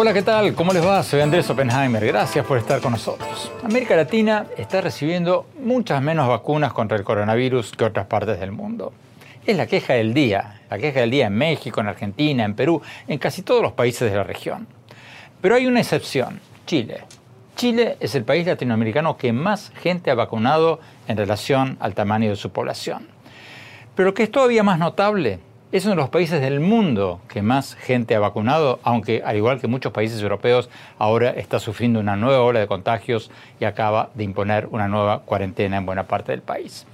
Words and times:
Hola, 0.00 0.14
¿qué 0.14 0.22
tal? 0.22 0.54
¿Cómo 0.54 0.72
les 0.72 0.86
va? 0.86 1.02
Soy 1.02 1.20
Andrés 1.20 1.50
Oppenheimer. 1.50 2.06
Gracias 2.06 2.46
por 2.46 2.56
estar 2.56 2.80
con 2.80 2.92
nosotros. 2.92 3.50
América 3.64 3.96
Latina 3.96 4.46
está 4.56 4.80
recibiendo 4.80 5.46
muchas 5.60 6.00
menos 6.00 6.28
vacunas 6.28 6.72
contra 6.72 6.96
el 6.96 7.02
coronavirus 7.02 7.72
que 7.72 7.84
otras 7.84 8.06
partes 8.06 8.38
del 8.38 8.52
mundo. 8.52 8.92
Es 9.44 9.56
la 9.56 9.66
queja 9.66 9.94
del 9.94 10.14
día, 10.14 10.60
la 10.70 10.78
queja 10.78 11.00
del 11.00 11.10
día 11.10 11.26
en 11.26 11.34
México, 11.34 11.80
en 11.80 11.88
Argentina, 11.88 12.44
en 12.44 12.54
Perú, 12.54 12.80
en 13.08 13.18
casi 13.18 13.42
todos 13.42 13.60
los 13.60 13.72
países 13.72 14.08
de 14.08 14.16
la 14.16 14.22
región. 14.22 14.68
Pero 15.40 15.56
hay 15.56 15.66
una 15.66 15.80
excepción, 15.80 16.38
Chile. 16.64 17.02
Chile 17.56 17.96
es 17.98 18.14
el 18.14 18.22
país 18.22 18.46
latinoamericano 18.46 19.16
que 19.16 19.32
más 19.32 19.72
gente 19.82 20.12
ha 20.12 20.14
vacunado 20.14 20.78
en 21.08 21.16
relación 21.16 21.76
al 21.80 21.94
tamaño 21.94 22.30
de 22.30 22.36
su 22.36 22.52
población. 22.52 23.08
Pero 23.96 24.10
lo 24.10 24.14
que 24.14 24.22
es 24.22 24.30
todavía 24.30 24.62
más 24.62 24.78
notable 24.78 25.40
es 25.70 25.84
uno 25.84 25.96
de 25.96 26.00
los 26.00 26.08
países 26.08 26.40
del 26.40 26.60
mundo 26.60 27.20
que 27.28 27.42
más 27.42 27.74
gente 27.74 28.14
ha 28.14 28.20
vacunado, 28.20 28.80
aunque 28.84 29.22
al 29.22 29.36
igual 29.36 29.60
que 29.60 29.66
muchos 29.66 29.92
países 29.92 30.22
europeos, 30.22 30.70
ahora 30.98 31.30
está 31.30 31.58
sufriendo 31.58 32.00
una 32.00 32.16
nueva 32.16 32.40
ola 32.40 32.60
de 32.60 32.66
contagios 32.66 33.30
y 33.60 33.66
acaba 33.66 34.08
de 34.14 34.24
imponer 34.24 34.66
una 34.70 34.88
nueva 34.88 35.20
cuarentena 35.20 35.76
en 35.76 35.84
buena 35.84 36.04
parte 36.04 36.32
del 36.32 36.40
país. 36.40 36.86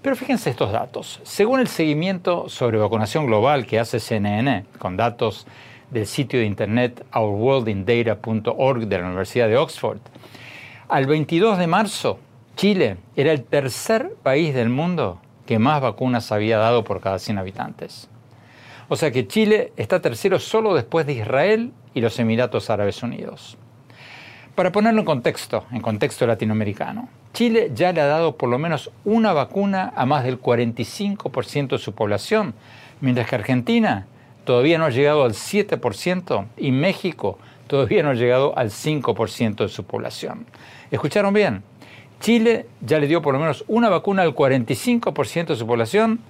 Pero 0.00 0.16
fíjense 0.16 0.48
estos 0.48 0.72
datos. 0.72 1.20
Según 1.22 1.60
el 1.60 1.68
seguimiento 1.68 2.48
sobre 2.48 2.78
vacunación 2.78 3.26
global 3.26 3.66
que 3.66 3.78
hace 3.78 4.00
CNN, 4.00 4.64
con 4.78 4.96
datos 4.96 5.46
del 5.90 6.06
sitio 6.06 6.40
de 6.40 6.46
internet 6.46 7.04
ourworldindata.org 7.12 8.86
de 8.86 8.98
la 8.98 9.06
Universidad 9.06 9.48
de 9.48 9.58
Oxford, 9.58 9.98
al 10.88 11.06
22 11.06 11.58
de 11.58 11.66
marzo, 11.66 12.18
Chile 12.56 12.96
era 13.16 13.32
el 13.32 13.44
tercer 13.44 14.14
país 14.22 14.54
del 14.54 14.70
mundo 14.70 15.20
que 15.44 15.58
más 15.58 15.82
vacunas 15.82 16.32
había 16.32 16.56
dado 16.56 16.84
por 16.84 17.02
cada 17.02 17.18
100 17.18 17.36
habitantes. 17.36 18.08
O 18.94 18.96
sea 18.96 19.10
que 19.10 19.26
Chile 19.26 19.72
está 19.76 20.00
tercero 20.00 20.38
solo 20.38 20.72
después 20.72 21.04
de 21.04 21.14
Israel 21.14 21.72
y 21.94 22.00
los 22.00 22.16
Emiratos 22.20 22.70
Árabes 22.70 23.02
Unidos. 23.02 23.56
Para 24.54 24.70
ponerlo 24.70 25.00
en 25.00 25.04
contexto, 25.04 25.64
en 25.72 25.80
contexto 25.80 26.28
latinoamericano, 26.28 27.08
Chile 27.32 27.72
ya 27.74 27.92
le 27.92 28.00
ha 28.00 28.06
dado 28.06 28.36
por 28.36 28.48
lo 28.48 28.56
menos 28.56 28.92
una 29.04 29.32
vacuna 29.32 29.92
a 29.96 30.06
más 30.06 30.22
del 30.22 30.40
45% 30.40 31.70
de 31.70 31.78
su 31.78 31.92
población, 31.92 32.54
mientras 33.00 33.28
que 33.28 33.34
Argentina 33.34 34.06
todavía 34.44 34.78
no 34.78 34.84
ha 34.84 34.90
llegado 34.90 35.24
al 35.24 35.32
7% 35.32 36.46
y 36.56 36.70
México 36.70 37.40
todavía 37.66 38.04
no 38.04 38.10
ha 38.10 38.14
llegado 38.14 38.56
al 38.56 38.70
5% 38.70 39.56
de 39.56 39.68
su 39.70 39.82
población. 39.82 40.46
¿Escucharon 40.92 41.34
bien? 41.34 41.64
Chile 42.20 42.66
ya 42.80 43.00
le 43.00 43.08
dio 43.08 43.22
por 43.22 43.34
lo 43.34 43.40
menos 43.40 43.64
una 43.66 43.88
vacuna 43.88 44.22
al 44.22 44.36
45% 44.36 45.46
de 45.46 45.56
su 45.56 45.66
población, 45.66 46.20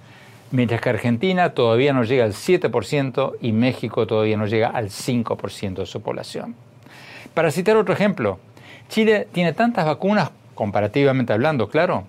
mientras 0.55 0.81
que 0.81 0.89
Argentina 0.89 1.51
todavía 1.51 1.93
no 1.93 2.03
llega 2.03 2.23
al 2.23 2.33
7% 2.33 3.33
y 3.41 3.51
México 3.51 4.07
todavía 4.07 4.37
no 4.37 4.47
llega 4.47 4.69
al 4.69 4.89
5% 4.89 5.75
de 5.75 5.85
su 5.85 6.01
población. 6.01 6.55
Para 7.33 7.51
citar 7.51 7.77
otro 7.77 7.93
ejemplo, 7.93 8.39
Chile 8.87 9.27
tiene 9.31 9.53
tantas 9.53 9.85
vacunas, 9.85 10.31
comparativamente 10.53 11.33
hablando, 11.33 11.67
claro, 11.67 12.05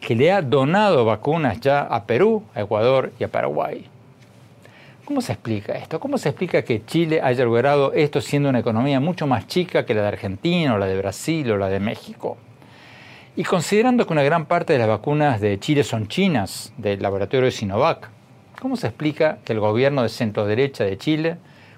que 0.00 0.16
le 0.16 0.32
ha 0.32 0.40
donado 0.40 1.04
vacunas 1.04 1.60
ya 1.60 1.82
a 1.82 2.04
Perú, 2.04 2.42
a 2.54 2.62
Ecuador 2.62 3.12
y 3.18 3.24
a 3.24 3.28
Paraguay. 3.28 3.86
¿Cómo 5.04 5.20
se 5.20 5.32
explica 5.32 5.74
esto? 5.74 6.00
¿Cómo 6.00 6.18
se 6.18 6.28
explica 6.30 6.62
que 6.62 6.84
Chile 6.86 7.20
haya 7.22 7.44
logrado 7.44 7.92
esto 7.92 8.20
siendo 8.20 8.48
una 8.48 8.60
economía 8.60 9.00
mucho 9.00 9.26
más 9.26 9.46
chica 9.46 9.84
que 9.84 9.92
la 9.92 10.02
de 10.02 10.08
Argentina 10.08 10.74
o 10.74 10.78
la 10.78 10.86
de 10.86 10.96
Brasil 10.96 11.50
o 11.50 11.58
la 11.58 11.68
de 11.68 11.80
México? 11.80 12.38
Y 13.36 13.44
considerando 13.44 14.06
que 14.06 14.12
una 14.12 14.24
gran 14.24 14.46
parte 14.46 14.72
de 14.72 14.80
las 14.80 14.88
vacunas 14.88 15.40
de 15.40 15.58
Chile 15.60 15.84
son 15.84 16.08
chinas, 16.08 16.72
del 16.78 17.00
laboratorio 17.00 17.44
de 17.44 17.52
Sinovac, 17.52 18.08
¿cómo 18.60 18.76
se 18.76 18.88
explica 18.88 19.38
que 19.44 19.52
el 19.52 19.60
gobierno 19.60 20.02
de 20.02 20.08
centro 20.08 20.46
derecha 20.46 20.82
de 20.82 20.98
Chile 20.98 21.36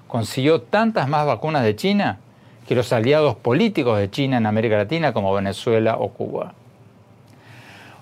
consiguió 0.09 0.63
tantas 0.63 1.09
más 1.09 1.27
vacunas 1.27 1.63
de 1.63 1.77
China 1.77 2.21
que 2.67 2.75
los 2.75 2.91
aliados 2.93 3.37
políticos 3.37 3.99
de 3.99 4.11
China 4.11 4.39
en 4.39 4.47
América 4.47 4.79
Latina 4.79 5.13
como 5.13 5.35
Venezuela 5.35 5.99
o 5.99 6.09
Cuba? 6.09 6.55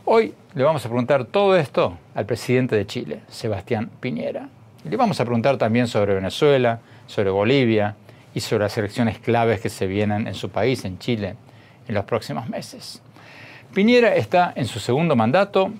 Hoy 0.04 0.32
le 0.54 0.62
vamos 0.62 0.86
a 0.86 0.88
preguntar 0.88 1.24
todo 1.24 1.56
esto 1.56 1.98
al 2.14 2.26
presidente 2.26 2.76
de 2.76 2.86
Chile, 2.86 3.20
Sebastián 3.28 3.90
Piñera. 3.98 4.48
le 4.88 4.96
vamos 4.96 5.20
a 5.20 5.24
preguntar 5.24 5.56
también 5.56 5.88
sobre 5.88 6.14
Venezuela, 6.14 6.78
sobre 7.08 7.30
Bolivia 7.30 7.96
y 8.32 8.40
sobre 8.40 8.64
las 8.64 8.78
elecciones 8.78 9.18
claves 9.18 9.60
que 9.60 9.70
se 9.70 9.88
vienen 9.88 10.28
en 10.28 10.34
su 10.34 10.50
país, 10.50 10.84
en 10.84 11.00
Chile, 11.00 11.34
en 11.88 11.94
los 11.96 12.04
próximos 12.04 12.48
meses. 12.48 13.02
Piñera 13.74 14.16
está 14.16 14.52
en 14.56 14.66
su 14.66 14.80
segundo 14.80 15.14
mandato, 15.14 15.70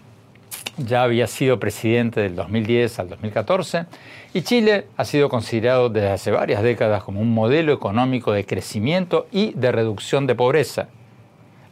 ya 0.76 1.02
había 1.02 1.26
sido 1.26 1.58
presidente 1.58 2.20
del 2.20 2.36
2010 2.36 3.00
al 3.00 3.08
2014 3.08 3.86
y 4.32 4.42
Chile 4.42 4.86
ha 4.96 5.04
sido 5.04 5.28
considerado 5.28 5.88
desde 5.88 6.10
hace 6.10 6.30
varias 6.30 6.62
décadas 6.62 7.02
como 7.02 7.20
un 7.20 7.34
modelo 7.34 7.72
económico 7.72 8.30
de 8.30 8.46
crecimiento 8.46 9.26
y 9.32 9.54
de 9.54 9.72
reducción 9.72 10.28
de 10.28 10.36
pobreza, 10.36 10.86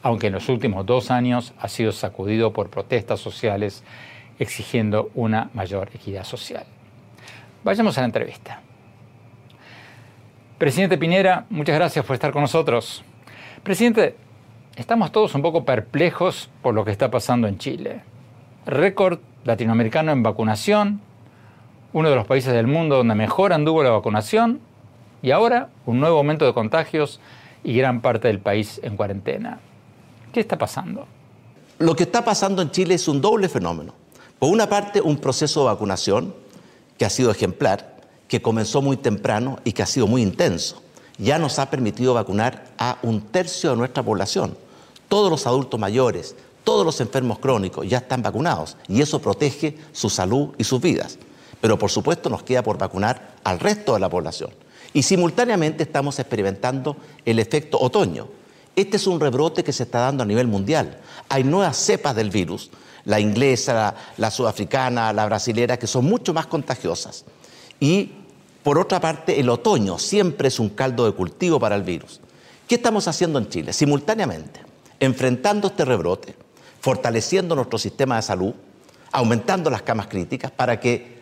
aunque 0.02 0.26
en 0.26 0.32
los 0.32 0.48
últimos 0.48 0.84
dos 0.86 1.12
años 1.12 1.54
ha 1.60 1.68
sido 1.68 1.92
sacudido 1.92 2.52
por 2.52 2.68
protestas 2.68 3.20
sociales 3.20 3.84
exigiendo 4.40 5.12
una 5.14 5.50
mayor 5.54 5.88
equidad 5.94 6.24
social. 6.24 6.64
Vayamos 7.62 7.96
a 7.96 8.00
la 8.00 8.06
entrevista. 8.06 8.60
Presidente 10.58 10.98
Piñera, 10.98 11.46
muchas 11.48 11.76
gracias 11.76 12.04
por 12.04 12.14
estar 12.14 12.32
con 12.32 12.42
nosotros. 12.42 13.04
Presidente, 13.62 14.16
estamos 14.78 15.10
todos 15.10 15.34
un 15.34 15.42
poco 15.42 15.64
perplejos 15.64 16.48
por 16.62 16.72
lo 16.72 16.84
que 16.84 16.92
está 16.92 17.10
pasando 17.10 17.48
en 17.48 17.58
Chile. 17.58 18.00
Récord 18.64 19.18
latinoamericano 19.44 20.12
en 20.12 20.22
vacunación, 20.22 21.00
uno 21.92 22.08
de 22.08 22.14
los 22.14 22.26
países 22.26 22.52
del 22.52 22.68
mundo 22.68 22.96
donde 22.96 23.16
mejor 23.16 23.52
anduvo 23.52 23.82
la 23.82 23.90
vacunación 23.90 24.60
y 25.20 25.32
ahora 25.32 25.68
un 25.84 25.98
nuevo 25.98 26.18
aumento 26.18 26.46
de 26.46 26.54
contagios 26.54 27.18
y 27.64 27.76
gran 27.76 28.00
parte 28.00 28.28
del 28.28 28.38
país 28.38 28.80
en 28.84 28.96
cuarentena. 28.96 29.58
¿Qué 30.32 30.38
está 30.38 30.56
pasando? 30.56 31.06
Lo 31.80 31.96
que 31.96 32.04
está 32.04 32.24
pasando 32.24 32.62
en 32.62 32.70
Chile 32.70 32.94
es 32.94 33.08
un 33.08 33.20
doble 33.20 33.48
fenómeno. 33.48 33.94
Por 34.38 34.50
una 34.50 34.68
parte, 34.68 35.00
un 35.00 35.16
proceso 35.16 35.60
de 35.60 35.66
vacunación 35.66 36.34
que 36.96 37.04
ha 37.04 37.10
sido 37.10 37.32
ejemplar, 37.32 37.96
que 38.28 38.40
comenzó 38.40 38.80
muy 38.80 38.96
temprano 38.96 39.58
y 39.64 39.72
que 39.72 39.82
ha 39.82 39.86
sido 39.86 40.06
muy 40.06 40.22
intenso. 40.22 40.80
Ya 41.16 41.40
nos 41.40 41.58
ha 41.58 41.68
permitido 41.68 42.14
vacunar 42.14 42.66
a 42.78 42.98
un 43.02 43.22
tercio 43.22 43.70
de 43.70 43.76
nuestra 43.76 44.04
población 44.04 44.56
todos 45.08 45.30
los 45.30 45.46
adultos 45.46 45.80
mayores, 45.80 46.34
todos 46.64 46.84
los 46.84 47.00
enfermos 47.00 47.38
crónicos 47.38 47.88
ya 47.88 47.98
están 47.98 48.22
vacunados 48.22 48.76
y 48.88 49.00
eso 49.00 49.20
protege 49.20 49.76
su 49.92 50.10
salud 50.10 50.50
y 50.58 50.64
sus 50.64 50.80
vidas. 50.80 51.18
Pero 51.60 51.78
por 51.78 51.90
supuesto 51.90 52.28
nos 52.30 52.42
queda 52.42 52.62
por 52.62 52.78
vacunar 52.78 53.36
al 53.42 53.58
resto 53.58 53.94
de 53.94 54.00
la 54.00 54.08
población. 54.08 54.50
Y 54.92 55.02
simultáneamente 55.02 55.82
estamos 55.82 56.18
experimentando 56.18 56.96
el 57.24 57.38
efecto 57.38 57.78
otoño. 57.80 58.28
Este 58.76 58.96
es 58.96 59.06
un 59.06 59.18
rebrote 59.18 59.64
que 59.64 59.72
se 59.72 59.84
está 59.84 60.00
dando 60.00 60.22
a 60.22 60.26
nivel 60.26 60.46
mundial. 60.46 61.00
Hay 61.28 61.42
nuevas 61.42 61.76
cepas 61.76 62.14
del 62.14 62.30
virus, 62.30 62.70
la 63.04 63.18
inglesa, 63.18 63.94
la, 64.16 64.30
sudafricana, 64.30 65.12
la 65.12 65.26
brasilera, 65.26 65.78
que 65.78 65.86
son 65.86 66.04
mucho 66.04 66.32
más 66.32 66.46
contagiosas. 66.46 67.24
Y 67.80 68.12
por 68.62 68.78
otra 68.78 69.00
parte, 69.00 69.40
el 69.40 69.48
otoño 69.48 69.98
siempre 69.98 70.48
es 70.48 70.60
un 70.60 70.68
caldo 70.68 71.06
de 71.06 71.12
cultivo 71.12 71.58
para 71.58 71.74
el 71.74 71.82
virus. 71.82 72.20
¿Qué 72.66 72.74
estamos 72.74 73.08
haciendo 73.08 73.38
en 73.38 73.48
Chile? 73.48 73.72
Simultáneamente, 73.72 74.60
enfrentando 75.00 75.68
este 75.68 75.84
rebrote, 75.84 76.34
fortaleciendo 76.80 77.54
nuestro 77.54 77.78
sistema 77.78 78.16
de 78.16 78.22
salud, 78.22 78.54
aumentando 79.12 79.70
las 79.70 79.82
camas 79.82 80.06
críticas 80.06 80.50
para 80.50 80.80
que 80.80 81.18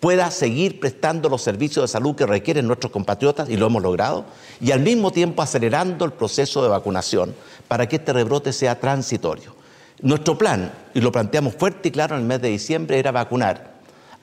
pueda 0.00 0.30
seguir 0.30 0.78
prestando 0.78 1.28
los 1.28 1.42
servicios 1.42 1.82
de 1.82 1.88
salud 1.88 2.14
que 2.14 2.26
requieren 2.26 2.66
nuestros 2.66 2.92
compatriotas, 2.92 3.48
y 3.48 3.56
lo 3.56 3.66
hemos 3.66 3.82
logrado, 3.82 4.24
y 4.60 4.70
al 4.70 4.80
mismo 4.80 5.10
tiempo 5.10 5.42
acelerando 5.42 6.04
el 6.04 6.12
proceso 6.12 6.62
de 6.62 6.68
vacunación 6.68 7.34
para 7.66 7.88
que 7.88 7.96
este 7.96 8.12
rebrote 8.12 8.52
sea 8.52 8.78
transitorio. 8.78 9.54
Nuestro 10.02 10.36
plan, 10.36 10.72
y 10.94 11.00
lo 11.00 11.10
planteamos 11.10 11.54
fuerte 11.54 11.88
y 11.88 11.92
claro 11.92 12.14
en 12.14 12.22
el 12.22 12.26
mes 12.26 12.42
de 12.42 12.48
diciembre, 12.48 12.98
era 12.98 13.10
vacunar 13.10 13.76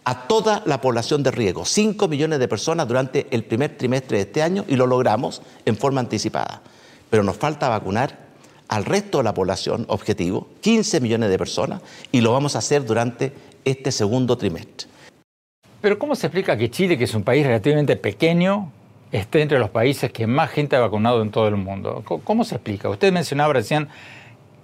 a 0.06 0.28
toda 0.28 0.62
la 0.66 0.80
población 0.80 1.24
de 1.24 1.32
riesgo, 1.32 1.66
5 1.66 2.08
millones 2.08 2.40
de 2.40 2.48
personas 2.48 2.88
durante 2.88 3.28
el 3.32 3.44
primer 3.44 3.78
trimestre 3.78 4.18
de 4.18 4.24
este 4.24 4.44
año, 4.44 4.66
y 4.68 4.76
lo 4.76 4.86
logramos 4.86 5.42
en 5.66 5.76
forma 5.76 6.02
anticipada. 6.02 6.62
Pero 7.10 7.24
nos 7.24 7.38
falta 7.38 7.70
vacunar 7.70 8.23
al 8.68 8.86
resto 8.86 9.19
de 9.19 9.24
la 9.25 9.33
población 9.33 9.86
objetivo, 9.88 10.48
15 10.62 11.01
millones 11.01 11.30
de 11.30 11.38
personas, 11.38 11.81
y 12.12 12.21
lo 12.21 12.31
vamos 12.31 12.56
a 12.56 12.60
hacer 12.60 12.86
durante 12.86 13.33
este 13.65 13.92
segundo 13.92 14.38
trimestre. 14.38 14.88
Pero 15.81 16.00
¿cómo 16.00 16.15
se 16.15 16.27
explica 16.27 16.57
que 16.57 16.71
Chile, 16.71 16.98
que 16.98 17.04
es 17.04 17.13
un 17.13 17.24
país 17.24 17.45
relativamente 17.45 17.95
pequeño, 17.95 18.71
esté 19.12 19.42
entre 19.42 19.60
los 19.60 19.69
países 19.69 20.12
que 20.12 20.27
más 20.27 20.50
gente 20.50 20.75
ha 20.75 20.80
vacunado 20.80 21.21
en 21.21 21.30
todo 21.30 21.48
el 21.48 21.57
mundo? 21.57 22.04
¿Cómo 22.24 22.44
se 22.45 22.56
explica? 22.56 22.89
Usted 22.89 23.12
mencionaba 23.12 23.54
recién 23.54 23.89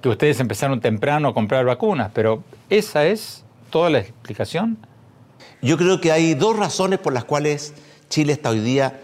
que 0.02 0.10
ustedes 0.10 0.40
empezaron 0.40 0.80
temprano 0.80 1.28
a 1.28 1.34
comprar 1.34 1.66
vacunas, 1.66 2.12
pero 2.13 2.44
¿esa 2.69 3.06
es 3.06 3.44
toda 3.69 3.90
la 3.90 4.00
explicación? 4.00 4.78
Yo 5.62 5.78
creo 5.78 6.00
que 6.00 6.12
hay 6.12 6.36
dos 6.36 6.57
razones 6.57 7.00
por 7.00 7.12
las 7.13 7.25
cuales 7.25 7.74
Chile 8.07 8.34
está 8.34 8.52
hoy 8.52 8.62
día 8.62 9.02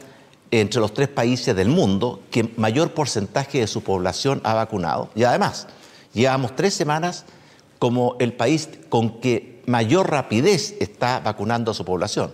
entre 0.52 0.80
los 0.80 0.94
tres 0.94 1.08
países 1.08 1.56
del 1.56 1.70
mundo 1.70 2.22
que 2.32 2.52
mayor 2.58 2.94
porcentaje 2.94 3.60
de 3.60 3.68
su 3.68 3.84
población 3.84 4.42
ha 4.44 4.54
vacunado. 4.54 5.10
Y 5.16 5.24
además, 5.24 5.68
llevamos 6.14 6.56
tres 6.56 6.74
semanas 6.74 7.26
como 7.80 8.16
el 8.20 8.34
país 8.34 8.70
con 8.90 9.20
que 9.20 9.62
mayor 9.66 10.10
rapidez 10.10 10.76
está 10.80 11.20
vacunando 11.20 11.72
a 11.72 11.74
su 11.74 11.86
población. 11.86 12.34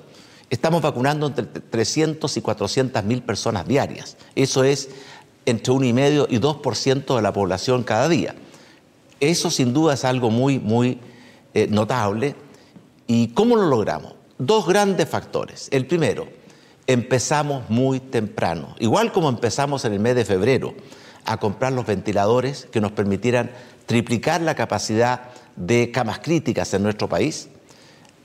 Estamos 0.49 0.81
vacunando 0.81 1.27
entre 1.27 1.45
300 1.45 2.35
y 2.35 2.41
400 2.41 3.03
mil 3.05 3.23
personas 3.23 3.67
diarias. 3.67 4.17
Eso 4.35 4.63
es 4.63 4.89
entre 5.45 5.73
1,5 5.73 6.27
y 6.29 6.39
2% 6.39 7.15
de 7.15 7.21
la 7.21 7.33
población 7.33 7.83
cada 7.83 8.09
día. 8.09 8.35
Eso 9.19 9.49
sin 9.49 9.73
duda 9.73 9.93
es 9.93 10.03
algo 10.03 10.29
muy, 10.29 10.59
muy 10.59 10.99
eh, 11.53 11.67
notable. 11.67 12.35
¿Y 13.07 13.29
cómo 13.29 13.55
lo 13.55 13.67
logramos? 13.67 14.15
Dos 14.37 14.67
grandes 14.67 15.07
factores. 15.07 15.69
El 15.71 15.85
primero, 15.85 16.27
empezamos 16.91 17.69
muy 17.69 17.99
temprano, 17.99 18.75
igual 18.79 19.11
como 19.11 19.29
empezamos 19.29 19.85
en 19.85 19.93
el 19.93 19.99
mes 19.99 20.15
de 20.15 20.25
febrero, 20.25 20.73
a 21.25 21.37
comprar 21.37 21.71
los 21.71 21.85
ventiladores 21.85 22.67
que 22.71 22.81
nos 22.81 22.91
permitieran 22.91 23.51
triplicar 23.85 24.41
la 24.41 24.55
capacidad 24.55 25.29
de 25.55 25.91
camas 25.91 26.19
críticas 26.19 26.73
en 26.73 26.83
nuestro 26.83 27.07
país. 27.07 27.49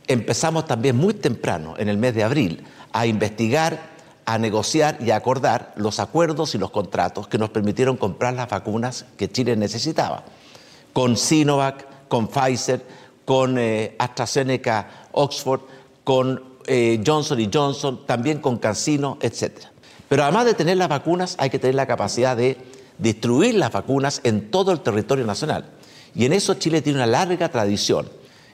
Empezamos 0.08 0.66
también 0.66 0.96
muy 0.96 1.14
temprano, 1.14 1.74
en 1.78 1.88
el 1.88 1.98
mes 1.98 2.14
de 2.14 2.24
abril, 2.24 2.64
a 2.92 3.06
investigar, 3.06 3.94
a 4.24 4.38
negociar 4.38 4.98
y 5.00 5.10
a 5.10 5.16
acordar 5.16 5.72
los 5.76 6.00
acuerdos 6.00 6.54
y 6.54 6.58
los 6.58 6.70
contratos 6.70 7.28
que 7.28 7.38
nos 7.38 7.50
permitieron 7.50 7.96
comprar 7.96 8.34
las 8.34 8.48
vacunas 8.48 9.04
que 9.16 9.30
Chile 9.30 9.54
necesitaba, 9.56 10.24
con 10.92 11.16
Sinovac, 11.16 12.08
con 12.08 12.28
Pfizer, 12.28 12.84
con 13.24 13.58
eh, 13.58 13.94
AstraZeneca, 13.98 15.08
Oxford, 15.12 15.60
con 16.04 16.55
eh, 16.66 17.02
Johnson 17.04 17.50
Johnson, 17.52 18.06
también 18.06 18.40
con 18.40 18.58
CanSino, 18.58 19.18
etc. 19.20 19.52
Pero 20.08 20.22
además 20.22 20.44
de 20.44 20.54
tener 20.54 20.76
las 20.76 20.88
vacunas, 20.88 21.36
hay 21.38 21.50
que 21.50 21.58
tener 21.58 21.74
la 21.74 21.86
capacidad 21.86 22.36
de 22.36 22.58
distribuir 22.98 23.54
las 23.54 23.72
vacunas 23.72 24.20
en 24.24 24.50
todo 24.50 24.72
el 24.72 24.80
territorio 24.80 25.26
nacional. 25.26 25.64
Y 26.14 26.24
en 26.24 26.32
eso 26.32 26.54
Chile 26.54 26.82
tiene 26.82 26.98
una 26.98 27.06
larga 27.06 27.48
tradición. 27.50 28.08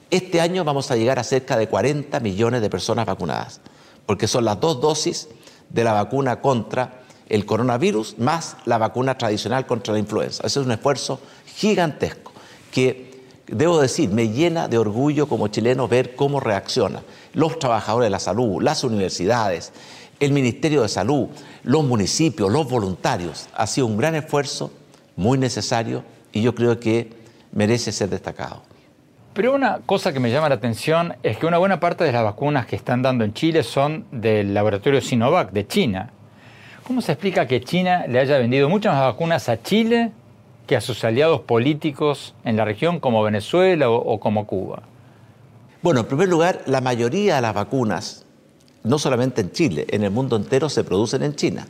Este 0.09 0.41
año 0.41 0.63
vamos 0.63 0.91
a 0.91 0.95
llegar 0.95 1.17
a 1.17 1.23
cerca 1.23 1.57
de 1.57 1.67
40 1.67 2.19
millones 2.19 2.61
de 2.61 2.69
personas 2.69 3.05
vacunadas, 3.05 3.61
porque 4.05 4.27
son 4.27 4.45
las 4.45 4.59
dos 4.59 4.81
dosis 4.81 5.29
de 5.69 5.83
la 5.83 5.93
vacuna 5.93 6.41
contra 6.41 7.03
el 7.29 7.45
coronavirus 7.45 8.19
más 8.19 8.57
la 8.65 8.77
vacuna 8.77 9.17
tradicional 9.17 9.65
contra 9.65 9.93
la 9.93 9.99
influenza. 9.99 10.45
Ese 10.45 10.59
es 10.59 10.65
un 10.65 10.71
esfuerzo 10.71 11.19
gigantesco 11.55 12.31
que, 12.71 13.12
debo 13.47 13.79
decir, 13.79 14.09
me 14.09 14.29
llena 14.29 14.67
de 14.67 14.77
orgullo 14.77 15.27
como 15.27 15.47
chileno 15.47 15.87
ver 15.87 16.15
cómo 16.15 16.39
reaccionan 16.39 17.03
los 17.33 17.59
trabajadores 17.59 18.07
de 18.07 18.11
la 18.11 18.19
salud, 18.19 18.61
las 18.61 18.83
universidades, 18.83 19.73
el 20.19 20.31
Ministerio 20.31 20.83
de 20.83 20.89
Salud, 20.89 21.27
los 21.63 21.83
municipios, 21.83 22.51
los 22.51 22.69
voluntarios. 22.69 23.49
Ha 23.55 23.67
sido 23.67 23.87
un 23.87 23.97
gran 23.97 24.15
esfuerzo, 24.15 24.71
muy 25.15 25.37
necesario, 25.37 26.03
y 26.31 26.41
yo 26.41 26.55
creo 26.55 26.79
que 26.79 27.11
merece 27.51 27.91
ser 27.91 28.09
destacado. 28.09 28.63
Pero 29.33 29.55
una 29.55 29.79
cosa 29.85 30.13
que 30.13 30.19
me 30.19 30.31
llama 30.31 30.49
la 30.49 30.55
atención 30.55 31.15
es 31.23 31.37
que 31.37 31.47
una 31.47 31.57
buena 31.57 31.79
parte 31.79 32.03
de 32.03 32.11
las 32.11 32.23
vacunas 32.23 32.67
que 32.67 32.75
están 32.75 33.01
dando 33.01 33.23
en 33.23 33.33
Chile 33.33 33.63
son 33.63 34.05
del 34.11 34.53
laboratorio 34.53 35.01
Sinovac 35.01 35.51
de 35.51 35.65
China. 35.65 36.11
¿Cómo 36.83 37.01
se 37.01 37.13
explica 37.13 37.47
que 37.47 37.61
China 37.61 38.05
le 38.07 38.19
haya 38.19 38.37
vendido 38.37 38.69
muchas 38.69 38.93
más 38.93 39.03
vacunas 39.03 39.49
a 39.49 39.61
Chile 39.61 40.11
que 40.67 40.75
a 40.75 40.81
sus 40.81 41.03
aliados 41.03 41.41
políticos 41.41 42.33
en 42.43 42.57
la 42.57 42.65
región 42.65 42.99
como 42.99 43.23
Venezuela 43.23 43.89
o, 43.89 44.19
como 44.19 44.47
Cuba? 44.47 44.83
Bueno, 45.81 46.01
en 46.01 46.05
primer 46.07 46.29
lugar, 46.29 46.61
la 46.65 46.81
mayoría 46.81 47.35
de 47.35 47.41
las 47.41 47.53
vacunas, 47.53 48.25
no 48.83 48.97
solamente 48.97 49.41
en 49.41 49.51
Chile, 49.51 49.85
en 49.89 50.03
el 50.03 50.11
mundo 50.11 50.35
entero 50.35 50.69
se 50.69 50.83
producen 50.83 51.23
en 51.23 51.35
China. 51.35 51.67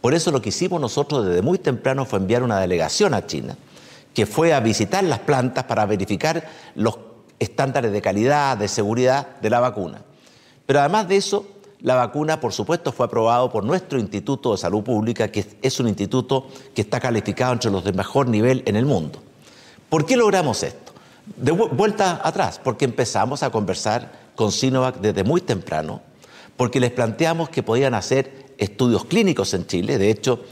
Por 0.00 0.14
eso 0.14 0.32
lo 0.32 0.42
que 0.42 0.48
hicimos 0.48 0.80
nosotros 0.80 1.26
desde 1.26 1.42
muy 1.42 1.58
temprano 1.58 2.04
fue 2.04 2.18
enviar 2.18 2.42
una 2.42 2.58
delegación 2.58 3.14
a 3.14 3.26
China 3.26 3.56
que 4.14 4.26
fue 4.26 4.52
a 4.52 4.60
visitar 4.60 5.04
las 5.04 5.20
plantas 5.20 5.64
para 5.64 5.86
verificar 5.86 6.44
los 6.74 6.98
estándares 7.38 7.92
de 7.92 8.02
calidad, 8.02 8.56
de 8.56 8.68
seguridad 8.68 9.36
de 9.40 9.50
la 9.50 9.60
vacuna. 9.60 10.02
Pero 10.66 10.80
además 10.80 11.08
de 11.08 11.16
eso, 11.16 11.46
la 11.82 11.96
vacuna, 11.96 12.38
por 12.38 12.52
supuesto, 12.52 12.92
fue 12.92 13.06
aprobado 13.06 13.50
por 13.50 13.64
nuestro 13.64 13.98
Instituto 13.98 14.52
de 14.52 14.58
Salud 14.58 14.82
Pública, 14.84 15.28
que 15.28 15.44
es 15.60 15.80
un 15.80 15.88
instituto 15.88 16.46
que 16.74 16.82
está 16.82 17.00
calificado 17.00 17.52
entre 17.52 17.70
los 17.70 17.82
de 17.82 17.92
mejor 17.92 18.28
nivel 18.28 18.62
en 18.66 18.76
el 18.76 18.86
mundo. 18.86 19.20
¿Por 19.88 20.06
qué 20.06 20.16
logramos 20.16 20.62
esto? 20.62 20.92
De 21.36 21.50
vuelta 21.50 22.20
atrás, 22.22 22.60
porque 22.62 22.84
empezamos 22.84 23.42
a 23.42 23.50
conversar 23.50 24.12
con 24.36 24.52
Sinovac 24.52 25.00
desde 25.00 25.24
muy 25.24 25.40
temprano, 25.40 26.00
porque 26.56 26.78
les 26.78 26.92
planteamos 26.92 27.48
que 27.48 27.64
podían 27.64 27.94
hacer 27.94 28.54
estudios 28.58 29.04
clínicos 29.04 29.52
en 29.52 29.66
Chile. 29.66 29.98
De 29.98 30.10
hecho, 30.10 30.44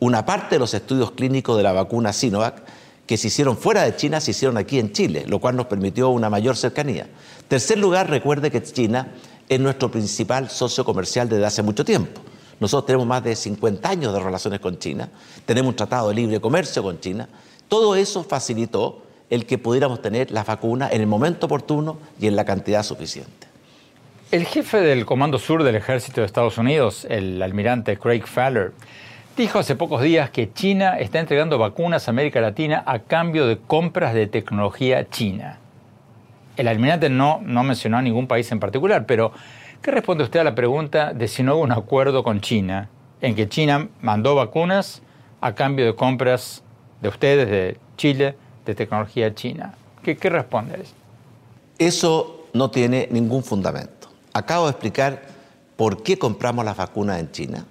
una 0.00 0.26
parte 0.26 0.56
de 0.56 0.58
los 0.58 0.74
estudios 0.74 1.12
clínicos 1.12 1.56
de 1.56 1.62
la 1.62 1.72
vacuna 1.72 2.12
Sinovac 2.12 2.62
que 3.06 3.16
se 3.16 3.28
hicieron 3.28 3.56
fuera 3.56 3.82
de 3.82 3.94
China 3.96 4.20
se 4.20 4.32
hicieron 4.32 4.56
aquí 4.56 4.78
en 4.78 4.92
Chile, 4.92 5.24
lo 5.28 5.38
cual 5.38 5.56
nos 5.56 5.66
permitió 5.66 6.10
una 6.10 6.30
mayor 6.30 6.56
cercanía. 6.56 7.08
Tercer 7.46 7.78
lugar, 7.78 8.08
recuerde 8.10 8.50
que 8.50 8.62
China 8.62 9.12
es 9.54 9.60
nuestro 9.60 9.90
principal 9.90 10.48
socio 10.50 10.84
comercial 10.84 11.28
desde 11.28 11.44
hace 11.44 11.62
mucho 11.62 11.84
tiempo. 11.84 12.20
Nosotros 12.60 12.86
tenemos 12.86 13.06
más 13.06 13.24
de 13.24 13.34
50 13.34 13.88
años 13.88 14.12
de 14.12 14.20
relaciones 14.20 14.60
con 14.60 14.78
China, 14.78 15.08
tenemos 15.44 15.70
un 15.70 15.76
tratado 15.76 16.08
de 16.08 16.14
libre 16.14 16.40
comercio 16.40 16.82
con 16.82 17.00
China. 17.00 17.28
Todo 17.68 17.96
eso 17.96 18.22
facilitó 18.22 19.02
el 19.30 19.46
que 19.46 19.58
pudiéramos 19.58 20.02
tener 20.02 20.30
las 20.30 20.46
vacunas 20.46 20.92
en 20.92 21.00
el 21.00 21.06
momento 21.06 21.46
oportuno 21.46 21.98
y 22.20 22.26
en 22.26 22.36
la 22.36 22.44
cantidad 22.44 22.82
suficiente. 22.82 23.48
El 24.30 24.46
jefe 24.46 24.80
del 24.80 25.04
Comando 25.04 25.38
Sur 25.38 25.62
del 25.62 25.74
Ejército 25.74 26.20
de 26.20 26.26
Estados 26.26 26.56
Unidos, 26.58 27.06
el 27.08 27.42
almirante 27.42 27.98
Craig 27.98 28.26
Faller, 28.26 28.72
Dijo 29.36 29.58
hace 29.58 29.76
pocos 29.76 30.02
días 30.02 30.28
que 30.28 30.52
China 30.52 30.98
está 30.98 31.18
entregando 31.18 31.56
vacunas 31.56 32.06
a 32.06 32.10
América 32.10 32.42
Latina 32.42 32.84
a 32.86 32.98
cambio 32.98 33.46
de 33.46 33.56
compras 33.56 34.12
de 34.12 34.26
tecnología 34.26 35.08
china. 35.08 35.58
El 36.56 36.68
almirante 36.68 37.08
no, 37.08 37.40
no 37.42 37.62
mencionó 37.62 37.98
a 37.98 38.02
ningún 38.02 38.26
país 38.26 38.50
en 38.52 38.60
particular, 38.60 39.06
pero 39.06 39.32
¿qué 39.80 39.90
responde 39.90 40.24
usted 40.24 40.40
a 40.40 40.44
la 40.44 40.54
pregunta 40.54 41.12
de 41.12 41.28
si 41.28 41.42
no 41.42 41.56
hubo 41.56 41.62
un 41.62 41.72
acuerdo 41.72 42.22
con 42.22 42.40
China 42.40 42.88
en 43.20 43.34
que 43.34 43.48
China 43.48 43.88
mandó 44.00 44.34
vacunas 44.34 45.02
a 45.40 45.54
cambio 45.54 45.86
de 45.86 45.94
compras 45.94 46.62
de 47.00 47.08
ustedes, 47.08 47.48
de 47.48 47.78
Chile, 47.96 48.36
de 48.66 48.74
tecnología 48.74 49.34
china? 49.34 49.74
¿Qué, 50.02 50.16
qué 50.16 50.28
responde 50.28 50.74
a 50.74 50.76
eso? 50.78 50.94
Eso 51.78 52.46
no 52.52 52.70
tiene 52.70 53.08
ningún 53.10 53.42
fundamento. 53.42 54.08
Acabo 54.34 54.66
de 54.66 54.72
explicar 54.72 55.22
por 55.76 56.02
qué 56.02 56.18
compramos 56.18 56.64
las 56.64 56.76
vacunas 56.76 57.18
en 57.18 57.30
China 57.32 57.66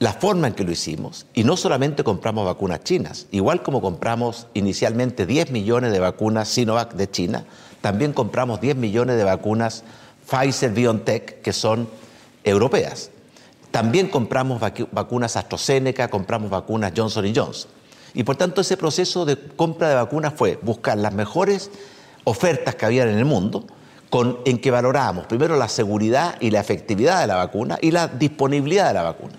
la 0.00 0.14
forma 0.14 0.48
en 0.48 0.54
que 0.54 0.64
lo 0.64 0.72
hicimos, 0.72 1.26
y 1.34 1.44
no 1.44 1.58
solamente 1.58 2.02
compramos 2.04 2.46
vacunas 2.46 2.82
chinas, 2.82 3.26
igual 3.32 3.62
como 3.62 3.82
compramos 3.82 4.46
inicialmente 4.54 5.26
10 5.26 5.50
millones 5.50 5.92
de 5.92 6.00
vacunas 6.00 6.48
Sinovac 6.48 6.94
de 6.94 7.10
China, 7.10 7.44
también 7.82 8.14
compramos 8.14 8.62
10 8.62 8.76
millones 8.76 9.18
de 9.18 9.24
vacunas 9.24 9.84
Pfizer 10.26 10.72
BioNTech 10.72 11.42
que 11.42 11.52
son 11.52 11.86
europeas. 12.44 13.10
También 13.70 14.08
compramos 14.08 14.62
vacunas 14.90 15.36
AstraZeneca, 15.36 16.08
compramos 16.08 16.48
vacunas 16.48 16.92
Johnson 16.96 17.30
Johnson. 17.36 17.70
Y 18.14 18.22
por 18.22 18.36
tanto 18.36 18.62
ese 18.62 18.78
proceso 18.78 19.26
de 19.26 19.36
compra 19.36 19.90
de 19.90 19.96
vacunas 19.96 20.32
fue 20.34 20.58
buscar 20.62 20.96
las 20.96 21.12
mejores 21.12 21.70
ofertas 22.24 22.74
que 22.74 22.86
había 22.86 23.02
en 23.02 23.18
el 23.18 23.26
mundo, 23.26 23.66
en 24.46 24.58
que 24.60 24.70
valorábamos 24.70 25.26
primero 25.26 25.58
la 25.58 25.68
seguridad 25.68 26.36
y 26.40 26.50
la 26.50 26.60
efectividad 26.60 27.20
de 27.20 27.26
la 27.26 27.36
vacuna 27.36 27.78
y 27.82 27.90
la 27.90 28.08
disponibilidad 28.08 28.88
de 28.88 28.94
la 28.94 29.02
vacuna. 29.02 29.34